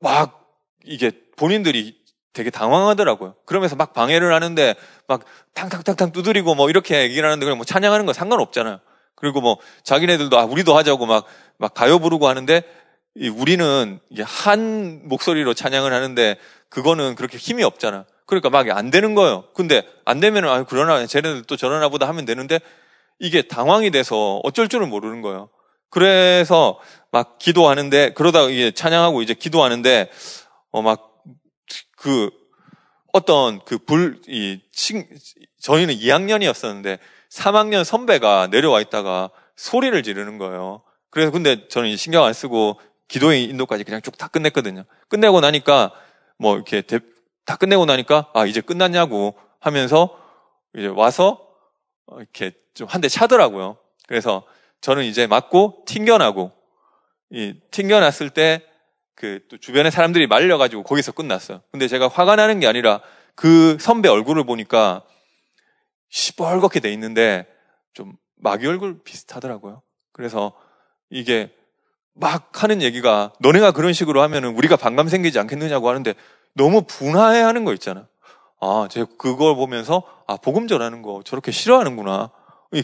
막 0.00 0.48
이게 0.84 1.12
본인들이 1.36 2.00
되게 2.32 2.50
당황하더라고요. 2.50 3.34
그러면서 3.44 3.76
막 3.76 3.92
방해를 3.92 4.34
하는데 4.34 4.74
막 5.06 5.24
탕탕탕탕 5.54 6.12
두드리고 6.12 6.54
뭐 6.54 6.70
이렇게 6.70 7.02
얘기를 7.02 7.24
하는데 7.24 7.44
그냥 7.44 7.58
뭐 7.58 7.64
찬양하는 7.64 8.06
건 8.06 8.14
상관없잖아요. 8.14 8.80
그리고 9.14 9.40
뭐 9.40 9.58
자기네들도 9.84 10.36
아 10.38 10.44
우리도 10.44 10.76
하자고 10.76 11.06
막 11.06 11.26
막 11.62 11.74
가요 11.74 12.00
부르고 12.00 12.26
하는데 12.26 12.62
우리는 13.36 14.00
이게 14.10 14.24
한 14.24 15.02
목소리로 15.04 15.54
찬양을 15.54 15.92
하는데 15.92 16.36
그거는 16.68 17.14
그렇게 17.14 17.38
힘이 17.38 17.62
없잖아. 17.62 18.04
그러니까 18.40 18.50
막 18.50 18.76
안 18.76 18.90
되는 18.90 19.14
거예요. 19.14 19.44
근데 19.54 19.82
안 20.04 20.20
되면은 20.20 20.48
아 20.48 20.64
그러나 20.64 21.04
쟤네들 21.06 21.44
또 21.44 21.56
저러나 21.56 21.88
보다 21.88 22.08
하면 22.08 22.24
되는데 22.24 22.60
이게 23.18 23.42
당황이 23.42 23.90
돼서 23.90 24.40
어쩔 24.44 24.68
줄은 24.68 24.88
모르는 24.88 25.22
거예요. 25.22 25.50
그래서 25.90 26.78
막 27.10 27.38
기도하는데 27.38 28.14
그러다가 28.14 28.48
이게 28.50 28.70
찬양하고 28.72 29.22
이제 29.22 29.34
기도하는데 29.34 30.10
어 30.72 30.82
막 30.82 31.12
그 31.96 32.30
어떤 33.12 33.60
그 33.64 33.78
불, 33.78 34.20
이, 34.26 34.60
친, 34.72 35.06
저희는 35.60 35.94
2학년이었었는데 35.94 36.98
3학년 37.30 37.84
선배가 37.84 38.48
내려와 38.50 38.80
있다가 38.80 39.30
소리를 39.54 40.02
지르는 40.02 40.38
거예요. 40.38 40.82
그래서 41.10 41.30
근데 41.30 41.68
저는 41.68 41.96
신경 41.96 42.24
안 42.24 42.32
쓰고 42.32 42.80
기도의 43.08 43.44
인도까지 43.44 43.84
그냥 43.84 44.00
쭉 44.02 44.16
다 44.18 44.26
끝냈거든요. 44.28 44.84
끝내고 45.08 45.40
나니까 45.40 45.92
뭐 46.38 46.56
이렇게 46.56 46.80
대, 46.82 46.98
다 47.44 47.56
끝내고 47.56 47.84
나니까 47.86 48.30
아, 48.34 48.46
이제 48.46 48.60
끝났냐고 48.60 49.34
하면서 49.60 50.18
이제 50.76 50.86
와서 50.86 51.46
이렇게 52.16 52.52
좀 52.74 52.88
한 52.88 53.00
대 53.00 53.08
차더라고요. 53.08 53.76
그래서 54.08 54.44
저는 54.80 55.04
이제 55.04 55.26
맞고 55.26 55.84
튕겨나고 55.86 56.52
이 57.30 57.54
튕겨났을 57.70 58.30
때 58.30 58.62
그 59.14 59.40
또 59.48 59.58
주변에 59.58 59.90
사람들이 59.90 60.26
말려가지고 60.26 60.82
거기서 60.84 61.12
끝났어요. 61.12 61.60
근데 61.70 61.86
제가 61.86 62.08
화가 62.08 62.34
나는 62.36 62.60
게 62.60 62.66
아니라 62.66 63.00
그 63.34 63.76
선배 63.78 64.08
얼굴을 64.08 64.44
보니까 64.44 65.02
시뻘겋게 66.10 66.82
돼 66.82 66.92
있는데 66.92 67.46
좀 67.94 68.14
마귀 68.36 68.66
얼굴 68.66 69.02
비슷하더라고요. 69.04 69.82
그래서 70.12 70.52
이게 71.10 71.54
막 72.14 72.62
하는 72.62 72.82
얘기가 72.82 73.32
너네가 73.40 73.72
그런 73.72 73.92
식으로 73.92 74.22
하면은 74.22 74.54
우리가 74.56 74.76
반감 74.76 75.08
생기지 75.08 75.38
않겠느냐고 75.38 75.88
하는데 75.88 76.14
너무 76.54 76.82
분화해 76.82 77.40
하는 77.40 77.64
거 77.64 77.72
있잖아. 77.72 78.06
아, 78.60 78.86
제가 78.90 79.06
그걸 79.18 79.54
보면서 79.56 80.02
아, 80.26 80.36
복음 80.36 80.68
전하는 80.68 81.02
거 81.02 81.22
저렇게 81.24 81.50
싫어하는구나. 81.52 82.30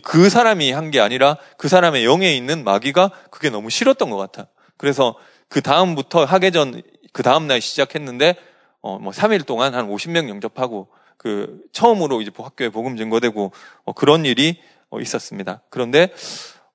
그 0.03 0.29
사람이 0.29 0.71
한 0.73 0.91
게 0.91 1.01
아니라 1.01 1.39
그 1.57 1.69
사람의 1.69 2.05
영에 2.05 2.35
있는 2.35 2.63
마귀가 2.65 3.11
그게 3.31 3.49
너무 3.51 3.71
싫었던 3.71 4.11
것 4.11 4.17
같아. 4.17 4.49
그래서 4.77 5.17
그 5.49 5.63
다음부터 5.63 6.25
학예전 6.25 6.83
그 7.13 7.23
다음 7.23 7.47
날 7.47 7.61
시작했는데 7.61 8.37
어 8.83 8.99
뭐 8.99 9.13
3일 9.13 9.47
동안 9.47 9.75
한 9.75 9.89
50명 9.89 10.29
영접하고 10.29 10.89
그 11.17 11.61
처음으로 11.73 12.21
이제 12.21 12.31
학교에 12.37 12.69
복음 12.69 12.97
증거되고 12.97 13.53
어 13.85 13.93
그런 13.93 14.25
일이 14.25 14.61
어 14.91 15.01
있었습니다. 15.01 15.63
그런데 15.71 16.13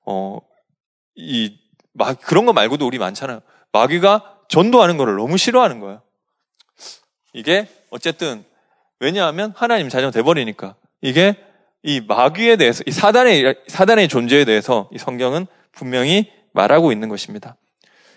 어이 0.04 1.58
막 1.92 2.20
그런 2.20 2.46
거 2.46 2.52
말고도 2.52 2.86
우리 2.86 2.98
많잖아요. 2.98 3.40
마귀가 3.72 4.38
전도하는 4.48 4.96
거를 4.96 5.16
너무 5.16 5.36
싫어하는 5.36 5.80
거예요. 5.80 6.02
이게 7.34 7.68
어쨌든 7.90 8.44
왜냐하면 9.00 9.52
하나님 9.54 9.90
자녀 9.90 10.10
돼버리니까 10.10 10.76
이게 11.02 11.36
이 11.82 12.00
마귀에 12.00 12.56
대해서 12.56 12.82
이 12.86 12.92
사단의 12.92 13.56
사단의 13.66 14.08
존재에 14.08 14.46
대해서 14.46 14.88
이 14.92 14.98
성경은 14.98 15.46
분명히 15.72 16.32
말하고 16.52 16.92
있는 16.92 17.10
것입니다. 17.10 17.56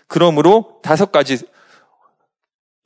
그러므로 0.06 0.80
다섯 0.82 1.12
가지 1.12 1.36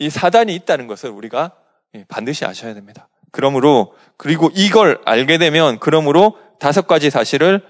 이 0.01 0.11
사단이 0.11 0.55
있다는 0.57 0.89
것을 0.89 1.11
우리가 1.11 1.53
예, 1.95 2.05
반드시 2.09 2.45
아셔야 2.45 2.75
됩니다. 2.75 3.09
그러므로 3.31 3.95
그리고 4.17 4.51
이걸 4.55 5.01
알게 5.05 5.39
되면 5.39 5.79
그러므로 5.79 6.39
다섯 6.59 6.87
가지 6.87 7.11
사실을 7.11 7.65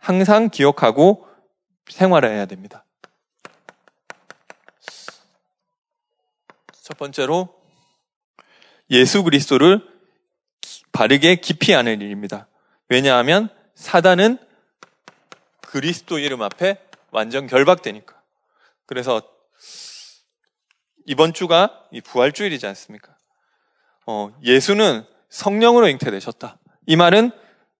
항상 0.00 0.48
기억하고 0.48 1.26
생활해야 1.88 2.46
됩니다. 2.46 2.84
첫 6.82 6.96
번째로 6.96 7.57
예수 8.90 9.22
그리스도를 9.22 9.80
바르게 10.92 11.36
깊이 11.36 11.74
아는 11.74 12.00
일입니다. 12.00 12.48
왜냐하면 12.88 13.48
사단은 13.74 14.38
그리스도 15.60 16.18
이름 16.18 16.42
앞에 16.42 16.78
완전 17.10 17.46
결박되니까. 17.46 18.20
그래서 18.86 19.22
이번 21.06 21.32
주가 21.32 21.84
이 21.92 22.00
부활주일이지 22.00 22.66
않습니까? 22.66 23.16
어, 24.06 24.30
예수는 24.42 25.04
성령으로 25.28 25.88
잉태되셨다. 25.88 26.58
이 26.86 26.96
말은 26.96 27.30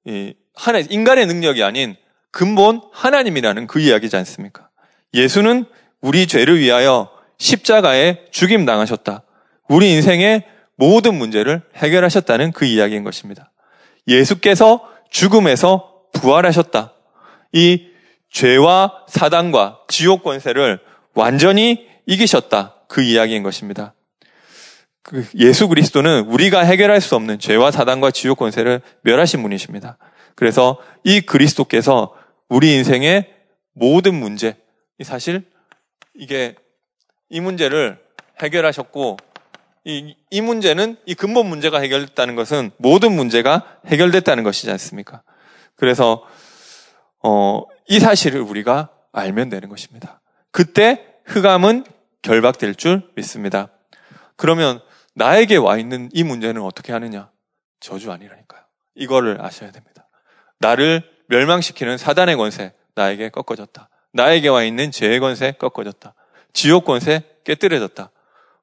이 0.04 0.34
하나 0.54 0.78
인간의 0.78 1.26
능력이 1.26 1.62
아닌 1.62 1.96
근본 2.30 2.82
하나님이라는 2.92 3.66
그 3.66 3.80
이야기지 3.80 4.16
않습니까? 4.16 4.68
예수는 5.14 5.64
우리 6.00 6.26
죄를 6.26 6.58
위하여 6.58 7.10
십자가에 7.38 8.26
죽임 8.30 8.66
당하셨다. 8.66 9.22
우리 9.68 9.90
인생의 9.90 10.46
모든 10.78 11.16
문제를 11.16 11.60
해결하셨다는 11.74 12.52
그 12.52 12.64
이야기인 12.64 13.04
것입니다. 13.04 13.52
예수께서 14.06 14.88
죽음에서 15.10 16.04
부활하셨다. 16.14 16.94
이 17.52 17.88
죄와 18.30 19.04
사단과 19.08 19.80
지옥 19.88 20.22
권세를 20.22 20.78
완전히 21.14 21.88
이기셨다. 22.06 22.76
그 22.88 23.02
이야기인 23.02 23.42
것입니다. 23.42 23.94
그 25.02 25.26
예수 25.36 25.68
그리스도는 25.68 26.26
우리가 26.26 26.60
해결할 26.60 27.00
수 27.00 27.16
없는 27.16 27.38
죄와 27.38 27.70
사단과 27.70 28.10
지옥 28.12 28.38
권세를 28.38 28.80
멸하신 29.02 29.42
분이십니다. 29.42 29.98
그래서 30.36 30.78
이 31.02 31.20
그리스도께서 31.20 32.14
우리 32.48 32.74
인생의 32.76 33.34
모든 33.72 34.14
문제, 34.14 34.56
사실 35.02 35.44
이게 36.14 36.54
이 37.30 37.40
문제를 37.40 37.98
해결하셨고 38.42 39.16
이, 39.88 40.14
이 40.30 40.42
문제는 40.42 40.98
이 41.06 41.14
근본 41.14 41.46
문제가 41.46 41.80
해결됐다는 41.80 42.34
것은 42.34 42.70
모든 42.76 43.12
문제가 43.12 43.80
해결됐다는 43.86 44.44
것이지 44.44 44.70
않습니까? 44.72 45.22
그래서 45.76 46.22
어, 47.24 47.62
이 47.88 47.98
사실을 47.98 48.42
우리가 48.42 48.90
알면 49.12 49.48
되는 49.48 49.70
것입니다. 49.70 50.20
그때 50.52 51.06
흑암은 51.24 51.84
결박될 52.20 52.74
줄 52.74 53.02
믿습니다. 53.16 53.70
그러면 54.36 54.78
나에게 55.14 55.56
와 55.56 55.78
있는 55.78 56.10
이 56.12 56.22
문제는 56.22 56.60
어떻게 56.60 56.92
하느냐? 56.92 57.30
저주 57.80 58.12
아니라니까요. 58.12 58.60
이거를 58.94 59.40
아셔야 59.40 59.70
됩니다. 59.70 60.06
나를 60.58 61.02
멸망시키는 61.28 61.96
사단의 61.96 62.36
권세, 62.36 62.74
나에게 62.94 63.30
꺾어졌다. 63.30 63.88
나에게 64.12 64.48
와 64.48 64.64
있는 64.64 64.90
죄의 64.90 65.18
권세 65.20 65.52
꺾어졌다. 65.52 66.14
지옥 66.52 66.84
권세 66.84 67.22
깨뜨려졌다. 67.44 68.10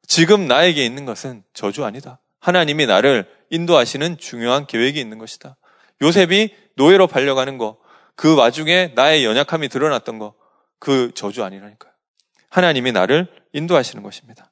지금 0.08 0.48
나에게 0.48 0.86
있는 0.86 1.06
것은 1.06 1.44
저주 1.54 1.86
아니다. 1.86 2.22
하나님이 2.40 2.86
나를 2.86 3.28
인도하시는 3.50 4.18
중요한 4.18 4.68
계획이 4.68 5.00
있는 5.00 5.18
것이다. 5.18 5.58
요셉이 6.02 6.56
노예로 6.76 7.08
팔려가는 7.08 7.58
거, 7.58 7.80
그 8.16 8.36
와중에 8.36 8.94
나의 8.96 9.26
연약함이 9.26 9.70
드러났던 9.70 10.20
거, 10.20 10.36
그 10.80 11.12
저주 11.16 11.44
아니라니까요. 11.44 11.92
하나님이 12.50 12.92
나를 12.92 13.28
인도하시는 13.54 14.04
것입니다. 14.04 14.52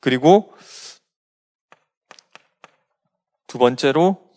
그리고 0.00 0.54
두 3.46 3.58
번째로 3.58 4.30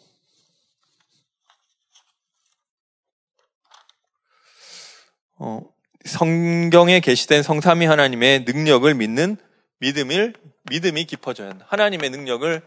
어, 5.35 5.61
성경에 6.05 6.99
게시된 6.99 7.43
성삼위 7.43 7.85
하나님의 7.85 8.45
능력을 8.45 8.93
믿는 8.93 9.37
믿음을 9.79 10.33
믿음이 10.69 11.05
깊어져야 11.05 11.49
한다. 11.49 11.65
하나님의 11.69 12.09
능력을 12.09 12.61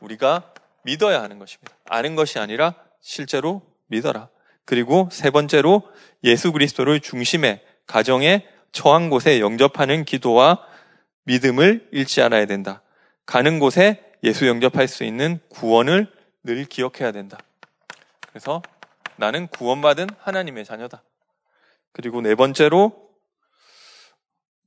우리가 0.00 0.52
믿어야 0.82 1.22
하는 1.22 1.38
것입니다. 1.38 1.74
아는 1.86 2.14
것이 2.14 2.38
아니라 2.38 2.74
실제로 3.00 3.62
믿어라. 3.88 4.28
그리고 4.64 5.08
세 5.12 5.30
번째로 5.30 5.82
예수 6.24 6.52
그리스도를 6.52 7.00
중심에 7.00 7.62
가정에 7.86 8.46
처한 8.72 9.10
곳에 9.10 9.40
영접하는 9.40 10.04
기도와 10.04 10.60
믿음을 11.24 11.88
잃지 11.92 12.20
않아야 12.22 12.46
된다. 12.46 12.82
가는 13.26 13.58
곳에 13.58 14.02
예수 14.22 14.46
영접할 14.46 14.88
수 14.88 15.04
있는 15.04 15.40
구원을 15.48 16.12
늘 16.42 16.64
기억해야 16.64 17.12
된다. 17.12 17.38
그래서 18.28 18.62
나는 19.16 19.46
구원받은 19.48 20.08
하나님의 20.18 20.64
자녀다. 20.64 21.02
그리고 21.92 22.20
네 22.20 22.34
번째로 22.34 23.05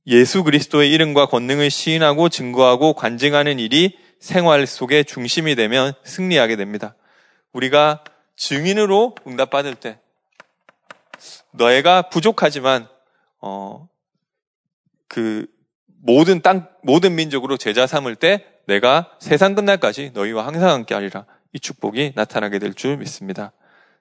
예수 0.06 0.44
그리스도의 0.44 0.92
이름과 0.92 1.26
권능을 1.26 1.70
시인하고 1.70 2.28
증거하고 2.28 2.94
관증하는 2.94 3.58
일이 3.58 3.98
생활 4.18 4.66
속의 4.66 5.04
중심이 5.04 5.54
되면 5.54 5.92
승리하게 6.04 6.56
됩니다. 6.56 6.94
우리가 7.52 8.04
증인으로 8.36 9.14
응답받을 9.26 9.74
때 9.74 9.98
너희가 11.52 12.08
부족하지만 12.10 12.88
어 13.40 13.90
그 15.10 15.44
모든 16.02 16.40
땅 16.40 16.68
모든 16.82 17.16
민족으로 17.16 17.56
제자 17.56 17.86
삼을 17.86 18.14
때 18.14 18.46
내가 18.66 19.10
세상 19.18 19.56
끝날까지 19.56 20.12
너희와 20.14 20.46
항상 20.46 20.70
함께 20.70 20.94
하리라. 20.94 21.26
이 21.52 21.58
축복이 21.58 22.12
나타나게 22.14 22.60
될 22.60 22.74
줄 22.74 22.96
믿습니다. 22.96 23.52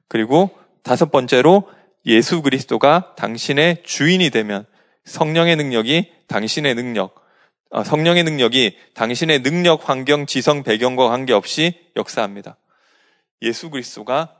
그리고 0.08 0.52
다섯 0.84 1.12
번째로 1.12 1.68
예수 2.06 2.44
그리스도가 2.44 3.16
당신의 3.18 3.82
주인이 3.84 4.30
되면 4.30 4.68
성령의 5.10 5.56
능력이 5.56 6.12
당신의 6.28 6.76
능력, 6.76 7.16
어, 7.70 7.84
성령의 7.84 8.24
능력이 8.24 8.78
당신의 8.94 9.44
능력, 9.44 9.90
환경, 9.90 10.26
지성, 10.26 10.64
배경과 10.64 11.10
관계없이 11.10 11.92
역사합니다. 11.96 12.58
예수 13.42 13.70
그리스도가 13.70 14.36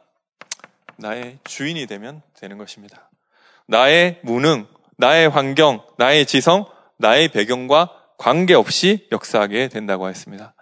나의 0.98 1.40
주인이 1.44 1.86
되면 1.88 2.22
되는 2.40 2.58
것입니다. 2.58 3.10
나의 3.68 4.20
무능, 4.24 4.68
나의 4.98 5.30
환경, 5.30 5.86
나의 5.98 6.26
지성, 6.26 6.66
나의 6.98 7.30
배경과 7.30 7.94
관계없이 8.18 9.08
역사하게 9.12 9.70
된다고 9.70 10.10
했습니다. 10.10 10.54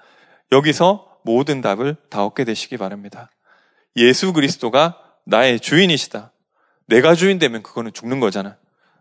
여기서 0.52 1.20
모든 1.24 1.62
답을 1.62 1.96
다 2.10 2.24
얻게 2.24 2.44
되시기 2.44 2.78
바랍니다. 2.78 3.30
예수 3.96 4.32
그리스도가 4.32 5.02
나의 5.26 5.60
주인이시다. 5.60 6.32
내가 6.86 7.16
주인 7.16 7.40
되면 7.40 7.64
그거는 7.64 7.92
죽는 7.92 8.20
거잖아. 8.20 8.58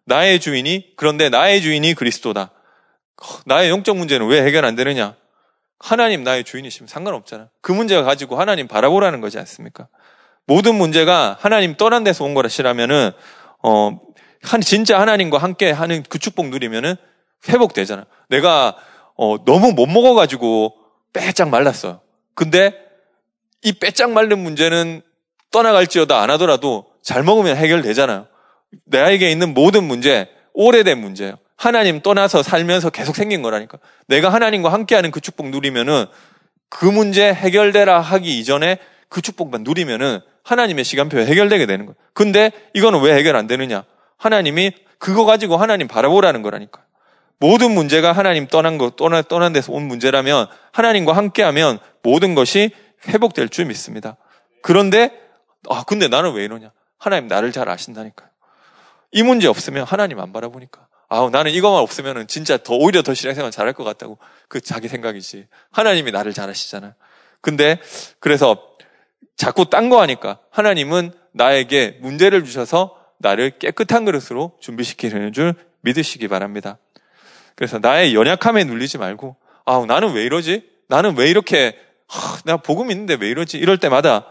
나의 0.06 0.40
주인이, 0.40 0.94
그런데 0.96 1.28
나의 1.28 1.60
주인이 1.60 1.94
그리스도다. 1.94 2.50
나의 3.44 3.70
영적 3.70 3.96
문제는 3.96 4.26
왜 4.28 4.42
해결 4.42 4.64
안 4.64 4.76
되느냐? 4.76 5.16
하나님 5.78 6.22
나의 6.24 6.44
주인이시면 6.44 6.88
상관없잖아. 6.88 7.48
그 7.60 7.72
문제가 7.72 8.02
가지고 8.02 8.38
하나님 8.38 8.68
바라보라는 8.68 9.20
거지 9.20 9.38
않습니까? 9.38 9.88
모든 10.46 10.76
문제가 10.76 11.36
하나님 11.40 11.76
떠난 11.76 12.04
데서 12.04 12.24
온 12.24 12.34
거라시라면은, 12.34 13.10
어, 13.62 14.00
한, 14.42 14.60
진짜 14.60 15.00
하나님과 15.00 15.38
함께 15.38 15.70
하는 15.70 16.04
그 16.08 16.18
축복 16.18 16.48
누리면은 16.48 16.94
회복되잖아. 17.48 18.06
내가, 18.28 18.76
어, 19.16 19.44
너무 19.44 19.72
못 19.72 19.86
먹어 19.86 20.14
가지고 20.14 20.76
빼짝 21.12 21.48
말랐어요. 21.50 22.00
근데 22.34 22.72
이 23.62 23.72
빼짝 23.72 24.12
말른 24.12 24.38
문제는 24.38 25.02
떠나갈지어다 25.50 26.20
안 26.20 26.30
하더라도 26.30 26.86
잘 27.02 27.24
먹으면 27.24 27.56
해결되잖아요. 27.56 28.28
나에게 28.84 29.30
있는 29.30 29.54
모든 29.54 29.84
문제, 29.84 30.28
오래된 30.52 30.98
문제예요. 30.98 31.36
하나님 31.56 32.00
떠나서 32.00 32.42
살면서 32.42 32.90
계속 32.90 33.16
생긴 33.16 33.42
거라니까. 33.42 33.78
내가 34.08 34.28
하나님과 34.30 34.72
함께하는 34.72 35.10
그 35.10 35.20
축복 35.20 35.48
누리면은 35.48 36.06
그 36.68 36.84
문제 36.84 37.32
해결되라 37.32 38.00
하기 38.00 38.38
이전에 38.38 38.78
그 39.08 39.22
축복만 39.22 39.62
누리면은 39.62 40.20
하나님의 40.42 40.84
시간표에 40.84 41.26
해결되게 41.26 41.66
되는 41.66 41.86
거예요. 41.86 41.96
근데 42.12 42.50
이거는 42.74 43.00
왜 43.00 43.14
해결 43.14 43.36
안 43.36 43.46
되느냐? 43.46 43.84
하나님이 44.18 44.72
그거 44.98 45.24
가지고 45.24 45.56
하나님 45.56 45.88
바라보라는 45.88 46.42
거라니까. 46.42 46.82
모든 47.38 47.72
문제가 47.72 48.12
하나님 48.12 48.46
떠난 48.46 48.78
거, 48.78 48.90
떠난, 48.90 49.22
떠난 49.28 49.52
데서 49.52 49.72
온 49.72 49.82
문제라면 49.86 50.46
하나님과 50.72 51.14
함께하면 51.14 51.78
모든 52.02 52.34
것이 52.34 52.70
회복될 53.08 53.50
줄 53.50 53.66
믿습니다. 53.66 54.16
그런데, 54.62 55.10
아, 55.68 55.84
근데 55.84 56.08
나는 56.08 56.32
왜 56.32 56.44
이러냐? 56.44 56.72
하나님 56.98 57.28
나를 57.28 57.52
잘 57.52 57.68
아신다니까요. 57.68 58.28
이 59.16 59.22
문제 59.22 59.48
없으면 59.48 59.84
하나님 59.84 60.20
안 60.20 60.30
바라보니까. 60.30 60.88
아, 61.08 61.26
나는 61.32 61.50
이것만 61.50 61.80
없으면 61.80 62.26
진짜 62.26 62.58
더, 62.58 62.74
오히려 62.74 63.00
더 63.00 63.14
신앙생활 63.14 63.50
잘할 63.50 63.72
것 63.72 63.82
같다고. 63.82 64.18
그 64.46 64.60
자기 64.60 64.88
생각이지. 64.88 65.46
하나님이 65.70 66.10
나를 66.10 66.34
잘 66.34 66.50
아시잖아요. 66.50 66.92
근데, 67.40 67.80
그래서 68.20 68.62
자꾸 69.34 69.70
딴 69.70 69.88
거 69.88 70.02
하니까 70.02 70.40
하나님은 70.50 71.12
나에게 71.32 71.96
문제를 72.02 72.44
주셔서 72.44 72.94
나를 73.16 73.58
깨끗한 73.58 74.04
그릇으로 74.04 74.58
준비시키는 74.60 75.32
줄 75.32 75.54
믿으시기 75.80 76.28
바랍니다. 76.28 76.76
그래서 77.54 77.78
나의 77.78 78.14
연약함에 78.14 78.64
눌리지 78.64 78.98
말고, 78.98 79.36
아, 79.64 79.82
나는 79.88 80.12
왜 80.12 80.24
이러지? 80.24 80.68
나는 80.88 81.16
왜 81.16 81.30
이렇게, 81.30 81.78
하, 82.06 82.38
내가 82.44 82.58
복음 82.58 82.90
있는데 82.90 83.16
왜 83.18 83.30
이러지? 83.30 83.56
이럴 83.56 83.78
때마다, 83.78 84.26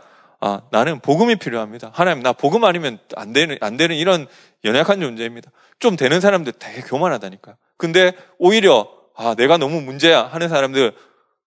아, 0.47 0.61
나는 0.69 0.99
복음이 0.99 1.37
필요합니다. 1.37 1.89
하나님, 1.91 2.21
나 2.21 2.31
복음 2.31 2.65
아니면 2.65 2.99
안 3.15 3.33
되는, 3.33 3.57
안 3.61 3.77
되는 3.77 3.95
이런 3.95 4.27
연약한 4.63 4.99
존재입니다. 5.01 5.49
좀 5.79 5.95
되는 5.95 6.21
사람들 6.21 6.53
되게 6.59 6.81
교만하다니까요. 6.81 7.55
근데 7.77 8.11
오히려, 8.37 8.87
아, 9.15 9.33
내가 9.33 9.57
너무 9.57 9.81
문제야 9.81 10.23
하는 10.23 10.47
사람들, 10.47 10.93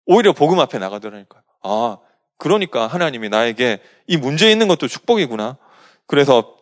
오히려 0.06 0.32
복음 0.32 0.58
앞에 0.58 0.78
나가더라니까요. 0.78 1.42
아, 1.64 1.98
그러니까 2.38 2.86
하나님이 2.86 3.28
나에게 3.28 3.82
이 4.06 4.16
문제 4.16 4.50
있는 4.50 4.68
것도 4.68 4.88
축복이구나. 4.88 5.58
그래서 6.06 6.56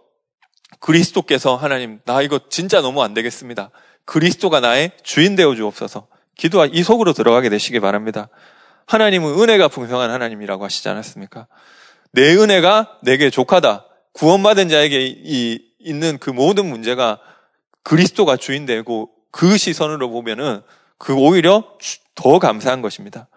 그리스도께서 0.80 1.54
하나님, 1.54 2.00
나 2.06 2.22
이거 2.22 2.40
진짜 2.48 2.80
너무 2.80 3.04
안 3.04 3.14
되겠습니다. 3.14 3.70
그리스도가 4.04 4.58
나의 4.58 4.90
주인 5.04 5.36
되어 5.36 5.54
주옵소서. 5.54 6.08
기도와 6.34 6.66
이 6.72 6.82
속으로 6.82 7.12
들어가게 7.12 7.50
되시기 7.50 7.78
바랍니다. 7.78 8.30
하나님은 8.86 9.38
은혜가 9.40 9.68
풍성한 9.68 10.10
하나님이라고 10.10 10.64
하시지 10.64 10.88
않았습니까? 10.88 11.46
내 12.12 12.34
은혜가 12.34 12.98
내게 13.02 13.30
족하다. 13.30 13.86
구원받은 14.12 14.68
자에게 14.68 15.06
이, 15.06 15.60
있는 15.78 16.18
그 16.18 16.30
모든 16.30 16.66
문제가 16.66 17.20
그리스도가 17.82 18.36
주인 18.36 18.66
되고 18.66 19.10
그 19.30 19.56
시선으로 19.58 20.10
보면은 20.10 20.62
그 20.98 21.14
오히려 21.14 21.64
더 22.14 22.38
감사한 22.38 22.80
것입니다. 22.82 23.28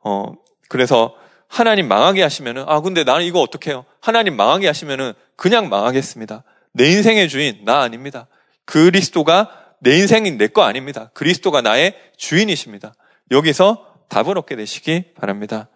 어, 0.00 0.32
그래서 0.68 1.14
하나님 1.48 1.88
망하게 1.88 2.22
하시면은, 2.22 2.64
아, 2.66 2.80
근데 2.80 3.04
나는 3.04 3.24
이거 3.24 3.40
어떻게 3.40 3.70
해요? 3.70 3.84
하나님 4.00 4.36
망하게 4.36 4.66
하시면은 4.66 5.12
그냥 5.36 5.68
망하겠습니다. 5.68 6.44
내 6.72 6.90
인생의 6.90 7.28
주인, 7.28 7.64
나 7.64 7.80
아닙니다. 7.82 8.26
그리스도가 8.64 9.50
내 9.80 9.96
인생인 9.98 10.38
내 10.38 10.48
거 10.48 10.62
아닙니다. 10.62 11.10
그리스도가 11.14 11.60
나의 11.60 11.94
주인이십니다. 12.16 12.94
여기서 13.30 13.86
답을 14.08 14.38
얻게 14.38 14.56
되시기 14.56 15.12
바랍니다. 15.14 15.68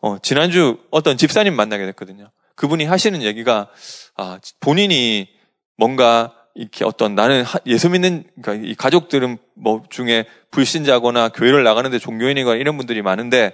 어, 0.00 0.18
지난주 0.18 0.78
어떤 0.90 1.16
집사님 1.16 1.54
만나게 1.54 1.86
됐거든요. 1.86 2.30
그분이 2.54 2.84
하시는 2.84 3.22
얘기가, 3.22 3.68
아, 4.16 4.38
본인이 4.60 5.28
뭔가 5.76 6.34
이렇게 6.54 6.84
어떤 6.84 7.14
나는 7.14 7.44
예수 7.66 7.88
믿는, 7.88 8.24
그러니까 8.42 8.68
이 8.68 8.74
가족들은 8.74 9.38
뭐 9.54 9.82
중에 9.88 10.26
불신자거나 10.50 11.30
교회를 11.30 11.62
나가는데 11.64 11.98
종교인이거나 11.98 12.56
이런 12.58 12.76
분들이 12.76 13.02
많은데, 13.02 13.52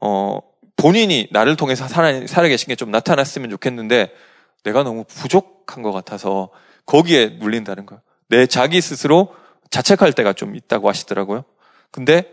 어, 0.00 0.38
본인이 0.76 1.28
나를 1.30 1.56
통해서 1.56 1.88
살아, 1.88 2.26
살아계신 2.26 2.68
게 2.68 2.74
좀 2.76 2.90
나타났으면 2.90 3.50
좋겠는데 3.50 4.12
내가 4.64 4.82
너무 4.82 5.04
부족한 5.04 5.82
것 5.82 5.92
같아서 5.92 6.50
거기에 6.86 7.26
물린다는 7.28 7.84
거예요. 7.86 8.00
내 8.28 8.46
자기 8.46 8.80
스스로 8.80 9.34
자책할 9.70 10.12
때가 10.12 10.32
좀 10.32 10.56
있다고 10.56 10.88
하시더라고요. 10.88 11.44
근데 11.90 12.32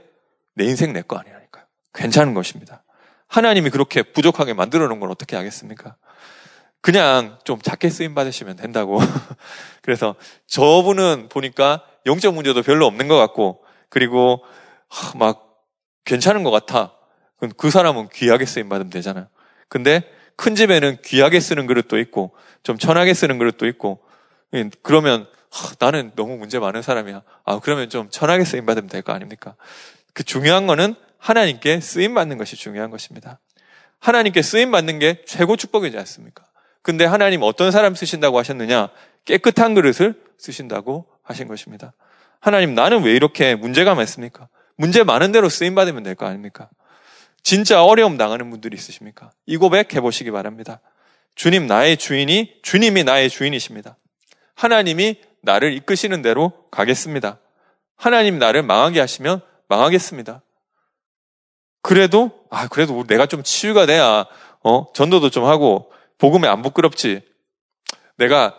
내 0.54 0.66
인생 0.66 0.94
내 0.94 1.02
거 1.02 1.18
아니라니까요. 1.18 1.66
괜찮은 1.94 2.34
것입니다. 2.34 2.84
하나님이 3.28 3.70
그렇게 3.70 4.04
부족하게 4.04 4.54
만들어 4.54 4.88
놓은 4.88 5.00
걸 5.00 5.12
어떻게 5.12 5.36
하겠습니까? 5.36 5.96
그냥 6.82 7.38
좀 7.44 7.62
작게 7.62 7.90
쓰임 7.90 8.16
받으시면 8.16 8.56
된다고. 8.56 9.00
그래서 9.82 10.16
저분은 10.48 11.28
보니까 11.30 11.84
영적 12.06 12.34
문제도 12.34 12.62
별로 12.62 12.86
없는 12.86 13.08
것 13.08 13.18
같고, 13.18 13.64
그리고 13.90 14.44
막 15.16 15.58
괜찮은 16.06 16.44
것 16.44 16.52
같아. 16.52 16.94
그 17.58 17.70
사람은 17.70 18.10
귀하게 18.14 18.46
쓰임 18.46 18.70
받으면 18.70 18.90
되잖아요. 18.90 19.28
근데 19.68 20.04
큰 20.36 20.56
집에는 20.56 20.98
귀하게 21.04 21.40
쓰는 21.40 21.68
그릇도 21.68 22.00
있고 22.00 22.34
좀 22.64 22.78
천하게 22.78 23.14
쓰는 23.14 23.38
그릇도 23.38 23.68
있고 23.68 24.02
예, 24.54 24.70
그러면 24.82 25.28
나는 25.80 26.12
너무 26.16 26.38
문제 26.38 26.60
많은 26.60 26.82
사람이야. 26.82 27.22
아 27.44 27.60
그러면 27.60 27.90
좀 27.90 28.10
천하게 28.10 28.46
쓰임 28.46 28.66
받으면 28.66 28.88
될 28.90 29.02
거 29.02 29.14
아닙니까? 29.14 29.56
그 30.14 30.24
중요한 30.24 30.68
거는 30.68 30.96
하나님께 31.28 31.82
쓰임 31.82 32.14
받는 32.14 32.38
것이 32.38 32.56
중요한 32.56 32.90
것입니다. 32.90 33.42
하나님께 34.00 34.42
쓰임 34.42 34.72
받는 34.72 34.98
게 35.00 35.22
최고 35.26 35.58
축복이지 35.58 35.98
않습니까? 35.98 36.46
근데 36.82 37.04
하나님 37.04 37.42
어떤 37.42 37.70
사람 37.70 37.96
쓰신다고 37.96 38.40
하셨느냐? 38.40 38.88
깨끗한 39.26 39.74
그릇을 39.74 40.16
쓰신다고 40.38 41.06
하신 41.24 41.50
것입니다. 41.50 41.92
하나님 42.40 42.76
나는 42.76 43.04
왜 43.04 43.12
이렇게 43.14 43.56
문제가 43.56 43.94
많습니까? 43.94 44.48
문제 44.78 45.04
많은 45.04 45.34
대로 45.34 45.50
쓰임 45.50 45.76
받으면 45.76 46.04
될 46.04 46.16
거 46.16 46.26
아닙니까? 46.26 46.70
진짜 47.44 47.84
어려움 47.84 48.16
당하는 48.16 48.50
분들이 48.50 48.78
있으십니까? 48.78 49.32
이 49.46 49.58
고백 49.58 49.94
해보시기 49.94 50.32
바랍니다. 50.32 50.80
주님 51.36 51.68
나의 51.68 51.98
주인이 51.98 52.60
주님이 52.64 53.04
나의 53.04 53.30
주인이십니다. 53.30 53.98
하나님이 54.56 55.20
나를 55.42 55.74
이끄시는 55.74 56.22
대로 56.22 56.54
가겠습니다. 56.72 57.40
하나님 57.98 58.40
나를 58.40 58.64
망하게 58.64 59.02
하시면 59.02 59.42
망하겠습니다. 59.68 60.42
그래도 61.82 62.32
아 62.50 62.68
그래도 62.68 63.04
내가 63.06 63.26
좀 63.26 63.44
치유가 63.44 63.86
돼야 63.86 64.26
어 64.64 64.86
전도도 64.94 65.30
좀 65.30 65.46
하고 65.46 65.92
복음에 66.18 66.48
안 66.48 66.62
부끄럽지. 66.62 67.22
내가 68.18 68.56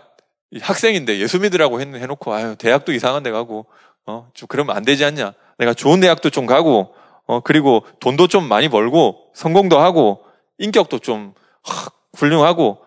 학생인데 0.61 1.19
예수 1.19 1.39
믿으라고 1.41 1.81
해놓고 1.81 2.33
아유 2.33 2.57
대학도 2.57 2.93
이상한 2.93 3.23
데 3.23 3.31
가고 3.31 3.67
어좀 4.07 4.47
그러면 4.49 4.77
안 4.77 4.85
되지 4.85 5.05
않냐. 5.05 5.33
내가 5.59 5.75
좋은 5.75 6.01
대학도 6.01 6.31
좀 6.31 6.47
가고 6.47 6.95
어, 7.27 7.41
그리고 7.41 7.85
돈도 8.01 8.29
좀 8.29 8.49
많이 8.49 8.69
벌고 8.69 9.31
성공도 9.35 9.79
하고 9.79 10.25
인격도 10.59 11.01
좀 11.01 11.35
하, 11.63 11.91
훌륭하고 12.17 12.79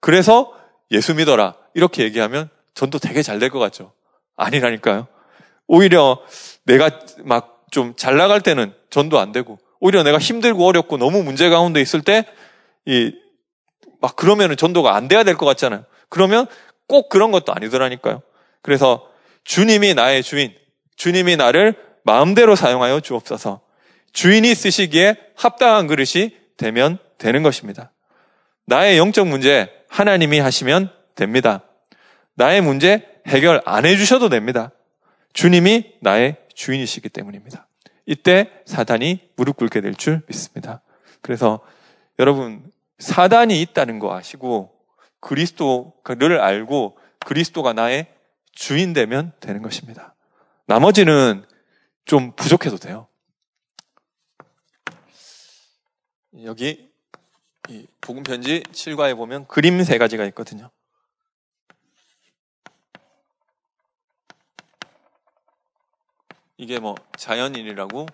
그래서 0.00 0.54
예수 0.90 1.14
믿어라. 1.14 1.54
이렇게 1.74 2.02
얘기하면 2.04 2.48
전도 2.74 2.98
되게 2.98 3.22
잘 3.22 3.38
될 3.38 3.50
것 3.50 3.58
같죠. 3.58 3.92
아니라니까요. 4.36 5.06
오히려 5.66 6.20
내가 6.64 6.90
막 7.24 7.60
좀 7.70 7.94
잘 7.96 8.16
나갈 8.16 8.40
때는 8.40 8.74
전도 8.90 9.20
안 9.20 9.30
되고 9.30 9.58
오히려 9.80 10.02
내가 10.02 10.18
힘들고 10.18 10.66
어렵고 10.66 10.96
너무 10.98 11.22
문제 11.22 11.48
가운데 11.48 11.80
있을 11.80 12.02
때 12.02 12.24
이 12.86 13.12
막 14.00 14.16
그러면은 14.16 14.56
전도가 14.56 14.94
안 14.96 15.08
돼야 15.08 15.24
될 15.24 15.36
것 15.36 15.46
같잖아요. 15.46 15.84
그러면 16.08 16.46
꼭 16.86 17.08
그런 17.08 17.30
것도 17.30 17.52
아니더라니까요. 17.52 18.22
그래서 18.62 19.06
주님이 19.44 19.94
나의 19.94 20.22
주인, 20.22 20.54
주님이 20.96 21.36
나를 21.36 21.74
마음대로 22.02 22.56
사용하여 22.56 23.00
주옵소서. 23.00 23.60
주인이 24.12 24.54
쓰시기에 24.54 25.16
합당한 25.36 25.86
그릇이 25.86 26.34
되면 26.56 26.98
되는 27.18 27.42
것입니다. 27.42 27.92
나의 28.66 28.98
영적 28.98 29.28
문제 29.28 29.70
하나님이 29.88 30.38
하시면 30.38 30.90
됩니다. 31.14 31.62
나의 32.34 32.60
문제 32.62 33.06
해결 33.26 33.60
안 33.66 33.84
해주셔도 33.84 34.28
됩니다. 34.30 34.72
주님이 35.32 35.92
나의 36.00 36.36
주인이시기 36.54 37.10
때문입니다. 37.10 37.66
이때 38.10 38.50
사단이 38.66 39.30
무릎 39.36 39.56
꿇게 39.56 39.80
될 39.80 39.94
줄 39.94 40.22
믿습니다. 40.26 40.82
그래서 41.22 41.60
여러분 42.18 42.68
사단이 42.98 43.62
있다는 43.62 44.00
거 44.00 44.16
아시고 44.16 44.74
그리스도를 45.20 46.40
알고 46.40 46.98
그리스도가 47.24 47.72
나의 47.72 48.12
주인 48.52 48.92
되면 48.92 49.32
되는 49.38 49.62
것입니다. 49.62 50.16
나머지는 50.66 51.44
좀 52.04 52.32
부족해도 52.34 52.78
돼요. 52.78 53.06
여기 56.42 56.90
이 57.68 57.86
복음 58.00 58.24
편지 58.24 58.64
7과에 58.72 59.16
보면 59.16 59.46
그림 59.46 59.82
세 59.84 59.98
가지가 59.98 60.24
있거든요. 60.26 60.70
이게 66.60 66.78
뭐 66.78 66.94
자연인이라고 67.16 68.04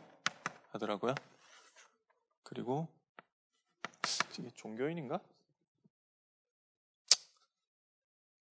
하더라고요. 0.70 1.16
그리고 2.44 2.86
이게 4.38 4.48
종교인인가? 4.54 5.18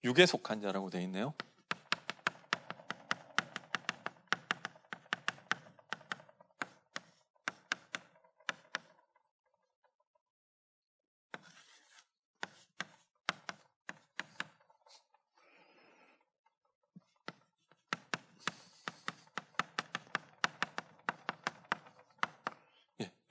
육에 0.03 0.25
속한 0.25 0.59
자라고 0.59 0.89
되어 0.89 0.99
있네요. 1.03 1.33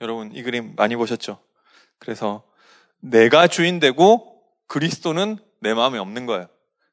여러분 0.05 0.31
이 0.33 0.34
그림 0.45 0.73
많이 0.77 0.95
보셨죠? 0.95 1.39
그래서 1.99 2.43
내가 3.01 3.47
주인 3.47 3.79
되고 3.81 4.41
그리스도는 4.67 5.37
내 5.59 5.73
마음에 5.73 5.97
없는 5.99 6.25
거예요. 6.25 6.47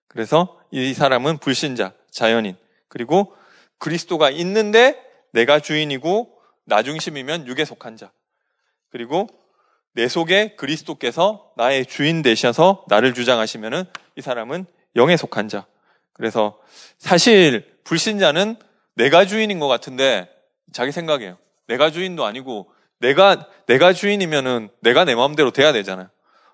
그래서 0.08 0.60
이 0.70 0.92
사람은 0.92 1.38
불신자, 1.38 1.94
자연인. 2.10 2.56
그리고 2.88 3.34
그리스도가 3.78 4.30
있는데 4.30 5.00
내가 5.32 5.60
주인이고 5.60 6.38
나 6.64 6.82
중심이면 6.82 7.46
육에 7.46 7.64
속한 7.64 7.96
자. 7.96 8.10
그리고 8.90 9.28
내 9.94 10.08
속에 10.08 10.54
그리스도께서 10.56 11.52
나의 11.56 11.86
주인 11.86 12.22
되셔서 12.22 12.84
나를 12.88 13.14
주장하시면은 13.14 13.84
이 14.16 14.22
사람은 14.22 14.66
영에 14.96 15.16
속한 15.16 15.48
자. 15.48 15.66
그래서 16.12 16.58
사실 16.98 17.78
불신자는 17.84 18.56
내가 18.94 19.24
주인인 19.24 19.58
것 19.58 19.68
같은데 19.68 20.30
자기 20.72 20.92
생각이에요. 20.92 21.38
내가 21.66 21.90
주인도 21.90 22.24
아니고 22.24 22.71
내가, 23.02 23.48
내가 23.66 23.92
주인이면은 23.92 24.70
내가 24.80 25.04
내 25.04 25.14
마음대로 25.14 25.50
돼야 25.50 25.72
되잖아요. 25.72 26.08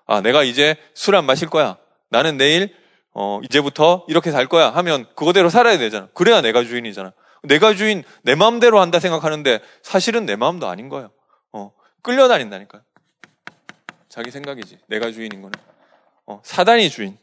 아, 0.07 0.21
내가 0.21 0.43
이제 0.43 0.75
술 0.95 1.15
안 1.15 1.25
마실 1.25 1.47
거야. 1.47 1.77
나는 2.09 2.37
내일, 2.37 2.75
어, 3.13 3.39
이제부터 3.43 4.05
이렇게 4.09 4.31
살 4.31 4.47
거야. 4.47 4.71
하면 4.71 5.05
그거대로 5.15 5.49
살아야 5.49 5.77
되잖아. 5.77 6.09
그래야 6.13 6.41
내가 6.41 6.63
주인이잖아. 6.63 7.13
내가 7.43 7.75
주인, 7.75 8.03
내 8.23 8.33
마음대로 8.35 8.81
한다 8.81 8.99
생각하는데 8.99 9.61
사실은 9.83 10.25
내 10.25 10.35
마음도 10.35 10.67
아닌 10.67 10.89
거예요. 10.89 11.11
어, 11.53 11.71
끌려다닌다니까요. 12.01 12.81
자기 14.09 14.31
생각이지. 14.31 14.79
내가 14.87 15.11
주인인 15.11 15.41
거는. 15.41 15.53
어, 16.25 16.41
사단이 16.43 16.89
주인. 16.89 17.17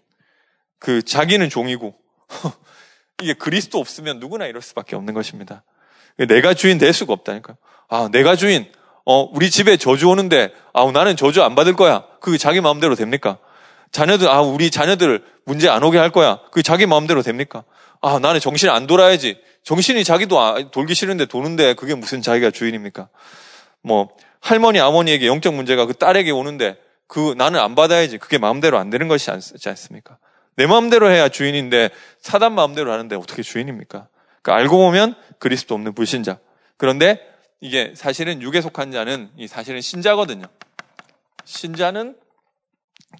그, 0.78 1.02
자기는 1.02 1.48
종이고. 1.50 1.96
이게 3.22 3.34
그리스도 3.34 3.78
없으면 3.78 4.20
누구나 4.20 4.46
이럴 4.46 4.62
수밖에 4.62 4.94
없는 4.94 5.14
것입니다. 5.14 5.64
내가 6.28 6.54
주인 6.54 6.78
될 6.78 6.92
수가 6.92 7.12
없다니까요. 7.12 7.56
아, 7.88 8.08
내가 8.12 8.36
주인. 8.36 8.70
어, 9.06 9.28
우리 9.32 9.50
집에 9.50 9.76
저주 9.76 10.08
오는데, 10.08 10.52
아, 10.74 10.84
나는 10.92 11.16
저주 11.16 11.42
안 11.42 11.54
받을 11.54 11.74
거야. 11.74 12.04
그게 12.20 12.36
자기 12.36 12.60
마음대로 12.60 12.96
됩니까? 12.96 13.38
자녀들, 13.92 14.28
아, 14.28 14.42
우리 14.42 14.70
자녀들 14.70 15.22
문제 15.44 15.68
안 15.68 15.82
오게 15.84 15.96
할 15.96 16.10
거야. 16.10 16.40
그게 16.50 16.62
자기 16.62 16.86
마음대로 16.86 17.22
됩니까? 17.22 17.62
아, 18.02 18.18
나는 18.18 18.40
정신 18.40 18.68
안 18.68 18.88
돌아야지. 18.88 19.38
정신이 19.62 20.02
자기도 20.02 20.40
아, 20.40 20.70
돌기 20.70 20.94
싫은데 20.94 21.26
도는데 21.26 21.74
그게 21.74 21.94
무슨 21.94 22.20
자기가 22.20 22.50
주인입니까? 22.50 23.08
뭐, 23.80 24.08
할머니, 24.40 24.80
아버니에게 24.80 25.28
영적 25.28 25.54
문제가 25.54 25.86
그 25.86 25.94
딸에게 25.94 26.32
오는데 26.32 26.76
그 27.06 27.34
나는 27.38 27.60
안 27.60 27.76
받아야지. 27.76 28.18
그게 28.18 28.38
마음대로 28.38 28.76
안 28.76 28.90
되는 28.90 29.06
것이 29.06 29.30
않지 29.30 29.68
않습니까? 29.68 30.18
내 30.56 30.66
마음대로 30.66 31.10
해야 31.10 31.28
주인인데 31.28 31.90
사단 32.20 32.54
마음대로 32.54 32.92
하는데 32.92 33.14
어떻게 33.14 33.42
주인입니까? 33.42 34.08
그러니까 34.42 34.60
알고 34.62 34.78
보면 34.78 35.14
그리스도 35.38 35.76
없는 35.76 35.94
불신자. 35.94 36.38
그런데 36.76 37.20
이게 37.60 37.92
사실은 37.96 38.42
육에 38.42 38.60
속한 38.60 38.92
자는 38.92 39.30
이 39.36 39.46
사실은 39.46 39.80
신자거든요. 39.80 40.44
신자는 41.44 42.16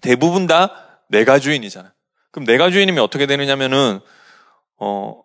대부분 0.01 0.47
다 0.47 0.99
내가 1.07 1.39
주인이잖아. 1.39 1.93
그럼 2.31 2.45
내가 2.45 2.69
주인이면 2.69 3.03
어떻게 3.03 3.25
되느냐면은 3.25 3.99
어 4.77 5.23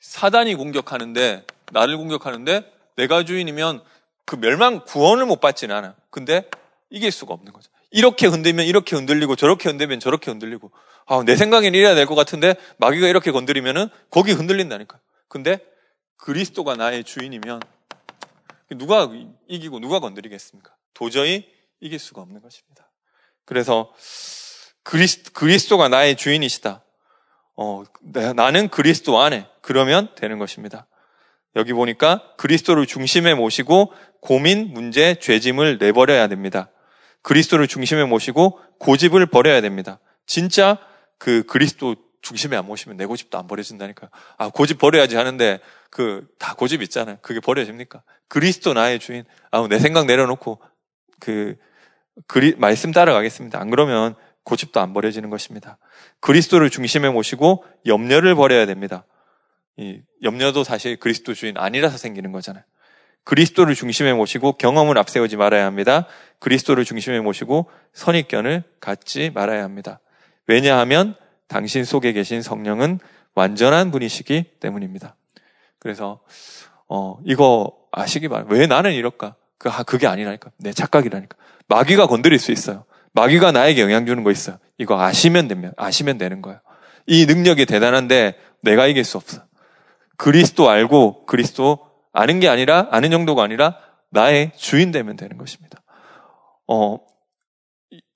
사단이 0.00 0.54
공격하는데 0.54 1.44
나를 1.72 1.96
공격하는데 1.96 2.72
내가 2.96 3.24
주인이면 3.24 3.82
그 4.24 4.36
멸망 4.36 4.84
구원을 4.84 5.26
못 5.26 5.40
받지는 5.40 5.74
않아. 5.74 5.94
근데 6.10 6.48
이길 6.90 7.10
수가 7.10 7.34
없는 7.34 7.52
거죠. 7.52 7.70
이렇게 7.90 8.26
흔들면 8.26 8.64
이렇게 8.64 8.96
흔들리고 8.96 9.36
저렇게 9.36 9.68
흔들면 9.68 10.00
저렇게 10.00 10.30
흔들리고 10.30 10.70
아, 11.06 11.22
내 11.26 11.36
생각엔 11.36 11.74
이래야 11.74 11.94
될 11.94 12.06
것 12.06 12.14
같은데 12.14 12.54
마귀가 12.78 13.08
이렇게 13.08 13.30
건드리면은 13.30 13.88
거기 14.10 14.32
흔들린다니까. 14.32 14.98
근데 15.28 15.58
그리스도가 16.16 16.76
나의 16.76 17.04
주인이면 17.04 17.60
누가 18.76 19.10
이기고 19.48 19.80
누가 19.80 20.00
건드리겠습니까? 20.00 20.74
도저히 20.94 21.48
이길 21.80 21.98
수가 21.98 22.20
없는 22.22 22.40
것입니다. 22.40 22.90
그래서 23.44 23.92
그리스, 24.82 25.32
그리스도가 25.32 25.88
나의 25.88 26.16
주인이시다. 26.16 26.84
어, 27.56 27.84
나는 28.34 28.68
그리스도 28.68 29.20
안에 29.20 29.48
그러면 29.60 30.14
되는 30.16 30.38
것입니다. 30.38 30.86
여기 31.54 31.72
보니까 31.72 32.34
그리스도를 32.38 32.86
중심에 32.86 33.34
모시고 33.34 33.92
고민, 34.20 34.72
문제, 34.72 35.16
죄짐을 35.16 35.78
내버려야 35.78 36.28
됩니다. 36.28 36.70
그리스도를 37.22 37.68
중심에 37.68 38.04
모시고 38.04 38.58
고집을 38.78 39.26
버려야 39.26 39.60
됩니다. 39.60 40.00
진짜 40.26 40.78
그 41.18 41.44
그리스도 41.44 41.96
중심에 42.22 42.56
안 42.56 42.66
모시면 42.66 42.96
내 42.96 43.04
고집도 43.04 43.36
안 43.38 43.46
버려진다니까요. 43.46 44.10
아, 44.38 44.48
고집 44.48 44.78
버려야지 44.78 45.16
하는데 45.16 45.60
그 45.90 46.26
다 46.38 46.54
고집 46.54 46.82
있잖아요. 46.82 47.18
그게 47.22 47.40
버려집니까? 47.40 48.02
그리스도 48.28 48.74
나의 48.74 48.98
주인. 48.98 49.24
아, 49.50 49.66
내 49.68 49.78
생각 49.78 50.06
내려놓고 50.06 50.60
그 51.20 51.56
그리, 52.26 52.54
말씀 52.56 52.92
따라가겠습니다. 52.92 53.60
안 53.60 53.70
그러면 53.70 54.14
고집도 54.44 54.80
안 54.80 54.92
버려지는 54.92 55.30
것입니다. 55.30 55.78
그리스도를 56.20 56.70
중심에 56.70 57.10
모시고 57.10 57.64
염려를 57.86 58.34
버려야 58.34 58.66
됩니다. 58.66 59.04
이 59.76 60.00
염려도 60.22 60.64
사실 60.64 60.96
그리스도 60.98 61.32
주인 61.34 61.56
아니라서 61.56 61.96
생기는 61.96 62.32
거잖아요. 62.32 62.64
그리스도를 63.24 63.74
중심에 63.76 64.12
모시고 64.12 64.54
경험을 64.58 64.98
앞세우지 64.98 65.36
말아야 65.36 65.64
합니다. 65.64 66.06
그리스도를 66.40 66.84
중심에 66.84 67.20
모시고 67.20 67.70
선입견을 67.92 68.64
갖지 68.80 69.30
말아야 69.30 69.62
합니다. 69.62 70.00
왜냐하면 70.48 71.16
당신 71.52 71.84
속에 71.84 72.14
계신 72.14 72.40
성령은 72.40 72.98
완전한 73.34 73.90
분이시기 73.90 74.58
때문입니다. 74.58 75.16
그래서 75.78 76.20
어 76.88 77.18
이거 77.26 77.76
아시기 77.92 78.28
바랍니다. 78.28 78.56
왜 78.56 78.66
나는 78.66 78.92
이럴까? 78.92 79.36
그 79.58 79.70
그게 79.84 80.06
아니라니까. 80.06 80.50
내 80.56 80.72
착각이라니까. 80.72 81.36
마귀가 81.68 82.06
건드릴 82.06 82.38
수 82.38 82.52
있어요. 82.52 82.84
마귀가 83.12 83.52
나에게 83.52 83.82
영향 83.82 84.06
주는 84.06 84.24
거 84.24 84.30
있어요. 84.30 84.56
이거 84.78 84.98
아시면 84.98 85.46
되면 85.46 85.74
아시면 85.76 86.16
되는 86.16 86.40
거예요. 86.40 86.58
이 87.06 87.26
능력이 87.26 87.66
대단한데 87.66 88.34
내가 88.62 88.86
이길 88.86 89.04
수 89.04 89.18
없어. 89.18 89.42
그리스도 90.16 90.70
알고 90.70 91.26
그리스도 91.26 91.80
아는 92.12 92.40
게 92.40 92.48
아니라 92.48 92.88
아는 92.90 93.10
정도가 93.10 93.42
아니라 93.42 93.76
나의 94.10 94.52
주인 94.56 94.90
되면 94.90 95.16
되는 95.16 95.36
것입니다. 95.36 95.82
어 96.66 96.98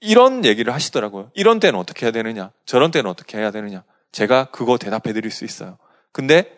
이런 0.01 0.45
얘기를 0.45 0.73
하시더라고요. 0.73 1.31
이런 1.35 1.61
때는 1.61 1.79
어떻게 1.79 2.07
해야 2.07 2.13
되느냐? 2.13 2.53
저런 2.65 2.91
때는 2.91 3.11
어떻게 3.11 3.39
해야 3.39 3.51
되느냐? 3.51 3.85
제가 4.13 4.47
그거 4.47 4.79
대답해 4.79 5.13
드릴 5.13 5.31
수 5.31 5.45
있어요. 5.45 5.79
근데 6.13 6.51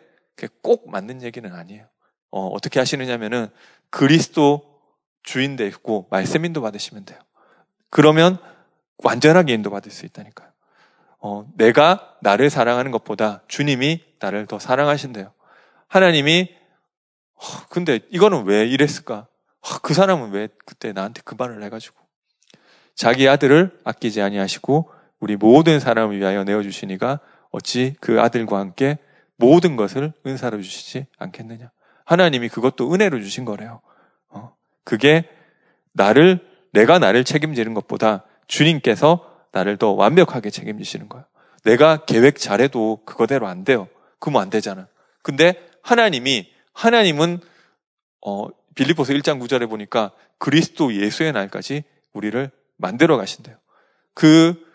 꼭 0.62 0.90
맞는 0.90 1.22
얘기는 1.22 1.52
아니에요. 1.52 1.86
어, 2.30 2.46
어떻게 2.46 2.78
하시느냐면은 2.78 3.48
그리스도 3.90 4.80
주인 5.22 5.56
되고 5.56 6.06
말씀 6.10 6.44
인도 6.44 6.60
받으시면 6.62 7.04
돼요. 7.04 7.18
그러면 7.90 8.38
완전하게 8.98 9.54
인도받을 9.54 9.90
수 9.90 10.06
있다니까요. 10.06 10.48
어, 11.20 11.50
내가 11.56 12.16
나를 12.20 12.50
사랑하는 12.50 12.90
것보다 12.92 13.42
주님이 13.48 14.04
나를 14.20 14.46
더 14.46 14.58
사랑하신대요. 14.58 15.32
하나님이 15.88 16.54
어, 17.34 17.40
근데 17.70 18.00
이거는 18.10 18.44
왜 18.44 18.66
이랬을까? 18.66 19.26
어, 19.60 19.78
그 19.82 19.94
사람은 19.94 20.30
왜 20.30 20.48
그때 20.64 20.92
나한테 20.92 21.22
그 21.24 21.34
말을 21.36 21.62
해가지고 21.64 21.96
자기 22.98 23.28
아들을 23.28 23.78
아끼지 23.84 24.20
아니하시고 24.20 24.90
우리 25.20 25.36
모든 25.36 25.78
사람을 25.78 26.18
위하여 26.18 26.42
내어 26.42 26.62
주시니가 26.62 27.20
어찌 27.52 27.94
그 28.00 28.20
아들과 28.20 28.58
함께 28.58 28.98
모든 29.36 29.76
것을 29.76 30.12
은사로 30.26 30.60
주시지 30.60 31.06
않겠느냐? 31.16 31.70
하나님이 32.04 32.48
그것도 32.48 32.92
은혜로 32.92 33.20
주신 33.20 33.44
거래요. 33.44 33.80
어, 34.30 34.52
그게 34.82 35.28
나를 35.92 36.40
내가 36.72 36.98
나를 36.98 37.22
책임지는 37.22 37.72
것보다 37.72 38.24
주님께서 38.48 39.32
나를 39.52 39.76
더 39.76 39.92
완벽하게 39.92 40.50
책임지시는 40.50 41.08
거예요. 41.08 41.24
내가 41.62 42.04
계획 42.04 42.36
잘해도 42.36 43.04
그거대로 43.04 43.46
안 43.46 43.62
돼요. 43.62 43.86
그러면 44.18 44.42
안 44.42 44.50
되잖아. 44.50 44.88
근데 45.22 45.54
하나님이 45.82 46.50
하나님은 46.72 47.38
어 48.26 48.48
빌리포스 48.74 49.12
1장 49.14 49.40
9절에 49.40 49.70
보니까 49.70 50.10
그리스도 50.38 50.92
예수의 50.92 51.30
날까지 51.30 51.84
우리를 52.12 52.50
만들어 52.78 53.16
가신대요. 53.16 53.56
그 54.14 54.66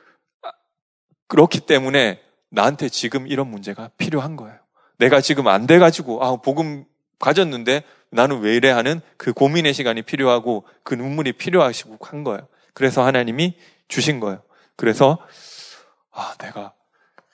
그렇기 1.27 1.61
때문에 1.61 2.21
나한테 2.49 2.89
지금 2.89 3.27
이런 3.27 3.47
문제가 3.47 3.89
필요한 3.97 4.35
거예요. 4.35 4.57
내가 4.99 5.19
지금 5.19 5.47
안 5.47 5.65
돼 5.65 5.79
가지고 5.79 6.23
아 6.23 6.35
복음 6.35 6.85
가졌는데 7.19 7.83
나는 8.11 8.41
왜 8.41 8.55
이래 8.55 8.69
하는 8.69 9.01
그 9.17 9.33
고민의 9.33 9.73
시간이 9.73 10.03
필요하고 10.03 10.65
그 10.83 10.93
눈물이 10.93 11.33
필요하시고 11.33 11.97
한 12.01 12.23
거예요. 12.23 12.47
그래서 12.73 13.03
하나님이 13.03 13.57
주신 13.87 14.19
거예요. 14.19 14.43
그래서 14.75 15.17
아, 16.11 16.35
내가 16.39 16.73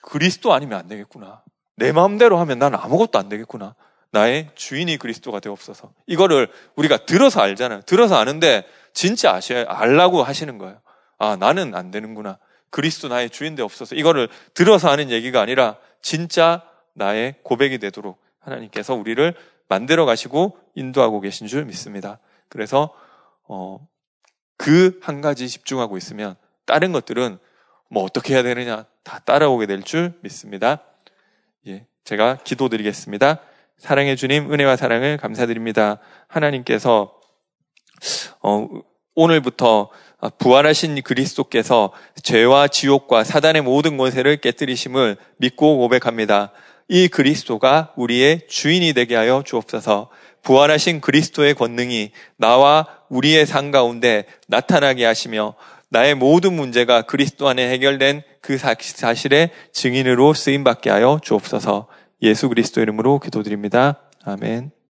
그리스도 0.02 0.54
아니면 0.54 0.80
안 0.80 0.88
되겠구나. 0.88 1.44
내 1.76 1.92
마음대로 1.92 2.38
하면 2.40 2.60
난 2.60 2.76
아무것도 2.76 3.20
안 3.20 3.28
되겠구나. 3.30 3.76
나의 4.12 4.50
주인이 4.56 4.98
그리스도가 4.98 5.40
되옵소서. 5.40 5.92
이거를 6.08 6.50
우리가 6.76 7.06
들어서 7.06 7.42
알잖아요. 7.42 7.82
들어서 7.82 8.16
아는데 8.16 8.66
진짜 8.94 9.34
아셔야 9.34 9.66
알라고 9.68 10.24
하시는 10.24 10.58
거예요. 10.58 10.82
아, 11.18 11.36
나는 11.36 11.76
안 11.76 11.92
되는구나. 11.92 12.38
그리스도 12.70 13.08
나의 13.08 13.30
주인 13.30 13.56
되옵소서. 13.56 13.96
이거를 13.96 14.30
들어서 14.54 14.90
하는 14.90 15.10
얘기가 15.10 15.42
아니라 15.42 15.78
진짜 16.02 16.64
나의 16.94 17.36
고백이 17.44 17.80
되도록 17.80 18.22
하나님께서 18.40 18.94
우리를 18.94 19.34
만들어 19.68 20.06
가시고 20.06 20.58
인도하고 20.76 21.20
계신 21.22 21.48
줄 21.48 21.66
믿습니다. 21.66 22.20
그래서 22.48 22.94
어, 23.48 23.88
그 24.58 25.00
한 25.02 25.22
가지 25.22 25.48
집중하고 25.48 25.98
있으면 25.98 26.36
다른 26.66 26.92
것들은 26.92 27.38
뭐 27.90 28.04
어떻게 28.04 28.34
해야 28.36 28.44
되느냐 28.44 28.86
다 29.04 29.20
따라오게 29.20 29.66
될 29.66 29.82
줄 29.84 30.14
믿습니다. 30.22 30.84
예, 31.68 31.86
제가 32.04 32.38
기도드리겠습니다. 32.44 33.40
사랑해 33.78 34.16
주님 34.16 34.52
은혜와 34.52 34.76
사랑을 34.76 35.18
감사드립니다. 35.18 36.00
하나님께서 36.28 37.19
어, 38.42 38.68
오늘부터 39.16 39.90
부활하신 40.38 41.02
그리스도께서 41.02 41.92
죄와 42.24 42.68
지옥과 42.68 43.24
사단의 43.24 43.62
모든 43.62 43.98
권세를 43.98 44.38
깨뜨리심을 44.38 45.18
믿고 45.38 45.78
고백합니다. 45.78 46.52
이 46.88 47.08
그리스도가 47.08 47.94
우리의 47.96 48.48
주인이 48.48 48.94
되게 48.94 49.16
하여 49.16 49.44
주옵소서. 49.46 50.10
부활하신 50.42 51.02
그리스도의 51.02 51.54
권능이 51.54 52.12
나와 52.38 52.88
우리의 53.10 53.46
삶 53.46 53.72
가운데 53.72 54.26
나타나게 54.48 55.06
하시며 55.06 55.56
나의 55.90 56.16
모든 56.16 56.54
문제가 56.54 57.02
그리스도 57.04 57.48
안에 57.48 57.70
해결된 57.72 58.24
그 58.42 58.58
사실의 58.58 59.52
증인으로 59.74 60.34
쓰임 60.34 60.64
받게 60.64 60.90
하여 60.90 61.20
주옵소서. 61.22 61.88
예수 62.22 62.50
그리스도 62.50 62.82
이름으로 62.82 63.20
기도드립니다. 63.20 64.02
아멘. 64.24 64.79